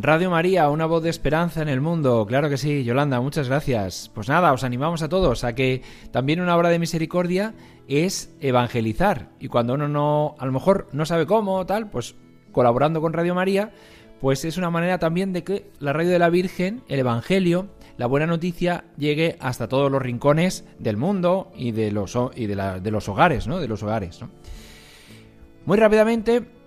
Radio 0.00 0.30
María, 0.30 0.70
una 0.70 0.86
voz 0.86 1.02
de 1.02 1.10
esperanza 1.10 1.60
en 1.60 1.68
el 1.68 1.80
mundo. 1.80 2.24
Claro 2.24 2.48
que 2.48 2.56
sí, 2.56 2.84
Yolanda, 2.84 3.20
muchas 3.20 3.48
gracias. 3.48 4.12
Pues 4.14 4.28
nada, 4.28 4.52
os 4.52 4.62
animamos 4.62 5.02
a 5.02 5.08
todos 5.08 5.42
a 5.42 5.56
que 5.56 5.82
también 6.12 6.40
una 6.40 6.56
obra 6.56 6.68
de 6.68 6.78
misericordia 6.78 7.54
es 7.88 8.32
evangelizar. 8.40 9.30
Y 9.40 9.48
cuando 9.48 9.74
uno 9.74 9.88
no, 9.88 10.36
a 10.38 10.46
lo 10.46 10.52
mejor 10.52 10.86
no 10.92 11.04
sabe 11.04 11.26
cómo, 11.26 11.66
tal, 11.66 11.90
pues 11.90 12.14
colaborando 12.52 13.00
con 13.00 13.12
Radio 13.12 13.34
María, 13.34 13.72
pues 14.20 14.44
es 14.44 14.56
una 14.56 14.70
manera 14.70 15.00
también 15.00 15.32
de 15.32 15.42
que 15.42 15.68
la 15.80 15.92
radio 15.92 16.10
de 16.10 16.20
la 16.20 16.30
Virgen, 16.30 16.84
el 16.86 17.00
Evangelio, 17.00 17.66
la 17.96 18.06
buena 18.06 18.28
noticia 18.28 18.84
llegue 18.96 19.36
hasta 19.40 19.66
todos 19.66 19.90
los 19.90 20.00
rincones 20.00 20.64
del 20.78 20.96
mundo 20.96 21.50
y 21.56 21.72
de 21.72 21.90
los, 21.90 22.16
y 22.36 22.46
de, 22.46 22.90
los 22.92 23.08
hogares, 23.08 23.48
¿no? 23.48 23.58
De 23.58 23.66
los 23.66 23.82
hogares, 23.82 24.20
Muy 25.66 25.76
rápidamente, 25.76 26.57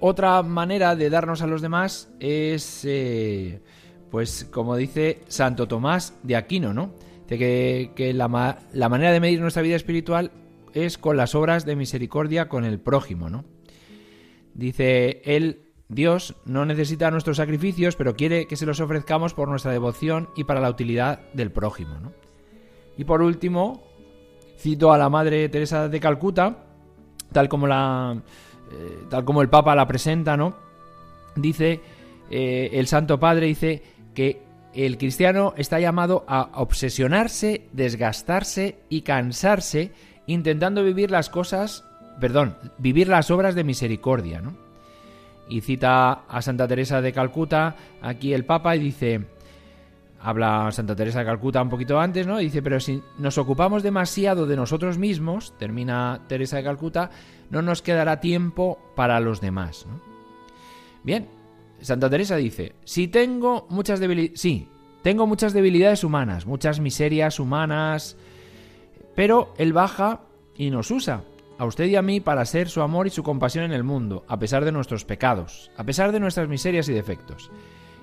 otra 0.00 0.42
manera 0.42 0.96
de 0.96 1.10
darnos 1.10 1.42
a 1.42 1.46
los 1.46 1.60
demás 1.60 2.10
es, 2.20 2.84
eh, 2.84 3.60
pues 4.10 4.48
como 4.50 4.76
dice 4.76 5.20
Santo 5.28 5.68
Tomás 5.68 6.14
de 6.22 6.36
Aquino, 6.36 6.72
¿no? 6.72 6.94
De 7.28 7.38
que, 7.94 8.12
la, 8.12 8.58
la, 8.72 8.88
manera 8.88 9.12
de 9.12 9.20
medir 9.20 9.40
nuestra 9.40 9.62
vida 9.62 9.76
espiritual 9.76 10.32
es 10.72 10.98
con 10.98 11.16
las 11.16 11.36
obras 11.36 11.64
de 11.64 11.76
misericordia 11.76 12.48
con 12.48 12.64
el 12.64 12.80
prójimo, 12.80 13.30
¿no? 13.30 13.44
Dice 14.54 15.22
él, 15.24 15.70
Dios 15.88 16.34
no 16.44 16.64
necesita 16.64 17.10
nuestros 17.10 17.36
sacrificios, 17.36 17.94
pero 17.94 18.16
quiere 18.16 18.46
que 18.46 18.56
se 18.56 18.66
los 18.66 18.80
ofrezcamos 18.80 19.34
por 19.34 19.48
nuestra 19.48 19.70
devoción 19.70 20.28
y 20.34 20.44
para 20.44 20.60
la 20.60 20.70
utilidad 20.70 21.20
del 21.34 21.52
prójimo. 21.52 21.94
Y 22.96 23.04
por 23.04 23.22
último, 23.22 23.82
cito 24.58 24.92
a 24.92 24.98
la 24.98 25.08
Madre 25.08 25.48
Teresa 25.48 25.88
de 25.88 26.00
Calcuta, 26.00 26.64
tal 27.32 27.48
como, 27.48 27.66
la, 27.66 28.20
eh, 28.70 29.04
tal 29.08 29.24
como 29.24 29.42
el 29.42 29.48
Papa 29.48 29.74
la 29.74 29.86
presenta, 29.86 30.36
¿no? 30.36 30.54
Dice, 31.36 31.80
eh, 32.30 32.70
el 32.72 32.86
Santo 32.86 33.18
Padre 33.18 33.46
dice 33.46 33.82
que 34.14 34.42
el 34.74 34.98
cristiano 34.98 35.54
está 35.56 35.80
llamado 35.80 36.24
a 36.28 36.50
obsesionarse, 36.54 37.66
desgastarse 37.72 38.78
y 38.88 39.02
cansarse 39.02 39.92
intentando 40.26 40.84
vivir 40.84 41.10
las 41.10 41.28
cosas, 41.28 41.84
perdón, 42.20 42.56
vivir 42.78 43.08
las 43.08 43.30
obras 43.30 43.54
de 43.54 43.64
misericordia, 43.64 44.40
¿no? 44.40 44.54
y 45.50 45.60
cita 45.60 46.22
a 46.28 46.40
Santa 46.40 46.66
Teresa 46.68 47.02
de 47.02 47.12
Calcuta, 47.12 47.74
aquí 48.00 48.32
el 48.32 48.44
Papa, 48.44 48.76
y 48.76 48.78
dice, 48.78 49.26
habla 50.20 50.70
Santa 50.72 50.94
Teresa 50.94 51.20
de 51.20 51.24
Calcuta 51.24 51.62
un 51.62 51.68
poquito 51.68 51.98
antes, 51.98 52.26
¿no? 52.26 52.38
dice, 52.38 52.62
pero 52.62 52.78
si 52.80 53.02
nos 53.18 53.38
ocupamos 53.38 53.82
demasiado 53.82 54.46
de 54.46 54.56
nosotros 54.56 54.98
mismos, 54.98 55.54
termina 55.58 56.20
Teresa 56.28 56.58
de 56.58 56.64
Calcuta, 56.64 57.10
no 57.50 57.62
nos 57.62 57.82
quedará 57.82 58.20
tiempo 58.20 58.78
para 58.94 59.18
los 59.20 59.40
demás. 59.40 59.86
Bien, 61.02 61.28
Santa 61.80 62.10
Teresa 62.10 62.36
dice, 62.36 62.74
si 62.84 63.08
tengo 63.08 63.66
muchas 63.70 64.00
debilidades, 64.00 64.40
sí, 64.40 64.68
tengo 65.02 65.26
muchas 65.26 65.54
debilidades 65.54 66.04
humanas, 66.04 66.46
muchas 66.46 66.80
miserias 66.80 67.40
humanas, 67.40 68.16
pero 69.14 69.54
Él 69.56 69.72
baja 69.72 70.20
y 70.56 70.70
nos 70.70 70.90
usa 70.90 71.22
a 71.58 71.64
usted 71.64 71.86
y 71.86 71.96
a 71.96 72.02
mí 72.02 72.20
para 72.20 72.44
ser 72.44 72.68
su 72.68 72.82
amor 72.82 73.06
y 73.06 73.10
su 73.10 73.22
compasión 73.22 73.64
en 73.64 73.72
el 73.72 73.84
mundo, 73.84 74.24
a 74.28 74.38
pesar 74.38 74.64
de 74.64 74.72
nuestros 74.72 75.04
pecados, 75.04 75.70
a 75.76 75.84
pesar 75.84 76.12
de 76.12 76.20
nuestras 76.20 76.48
miserias 76.48 76.88
y 76.88 76.92
defectos. 76.92 77.50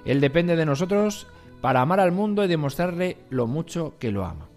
Él 0.05 0.21
depende 0.21 0.55
de 0.55 0.65
nosotros 0.65 1.27
para 1.61 1.81
amar 1.81 1.99
al 1.99 2.11
mundo 2.11 2.43
y 2.43 2.47
demostrarle 2.47 3.17
lo 3.29 3.47
mucho 3.47 3.95
que 3.99 4.11
lo 4.11 4.25
ama. 4.25 4.47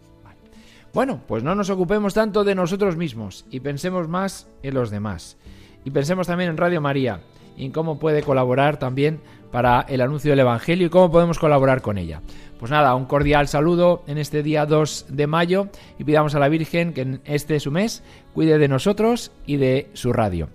Bueno, 0.92 1.20
pues 1.28 1.44
no 1.44 1.54
nos 1.54 1.70
ocupemos 1.70 2.14
tanto 2.14 2.42
de 2.42 2.54
nosotros 2.54 2.96
mismos 2.96 3.44
y 3.50 3.60
pensemos 3.60 4.08
más 4.08 4.48
en 4.62 4.74
los 4.74 4.90
demás. 4.90 5.36
Y 5.84 5.90
pensemos 5.90 6.26
también 6.26 6.50
en 6.50 6.56
Radio 6.56 6.80
María 6.80 7.20
y 7.56 7.66
en 7.66 7.72
cómo 7.72 7.98
puede 7.98 8.22
colaborar 8.22 8.78
también 8.78 9.20
para 9.52 9.82
el 9.82 10.00
anuncio 10.00 10.30
del 10.32 10.40
Evangelio 10.40 10.86
y 10.86 10.90
cómo 10.90 11.10
podemos 11.10 11.38
colaborar 11.38 11.80
con 11.80 11.96
ella. 11.96 12.22
Pues 12.58 12.70
nada, 12.70 12.94
un 12.94 13.06
cordial 13.06 13.48
saludo 13.48 14.02
en 14.06 14.18
este 14.18 14.42
día 14.42 14.66
2 14.66 15.06
de 15.08 15.26
mayo 15.26 15.68
y 15.98 16.04
pidamos 16.04 16.34
a 16.34 16.40
la 16.40 16.48
Virgen 16.48 16.92
que 16.92 17.02
en 17.02 17.20
este 17.24 17.60
su 17.60 17.70
mes 17.70 18.02
cuide 18.34 18.58
de 18.58 18.68
nosotros 18.68 19.32
y 19.46 19.56
de 19.56 19.88
su 19.94 20.12
radio. 20.12 20.48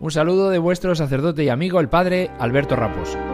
Un 0.00 0.10
saludo 0.10 0.50
de 0.50 0.58
vuestro 0.58 0.94
sacerdote 0.94 1.44
y 1.44 1.50
amigo, 1.50 1.78
el 1.78 1.88
Padre 1.88 2.30
Alberto 2.38 2.74
Raposo. 2.74 3.33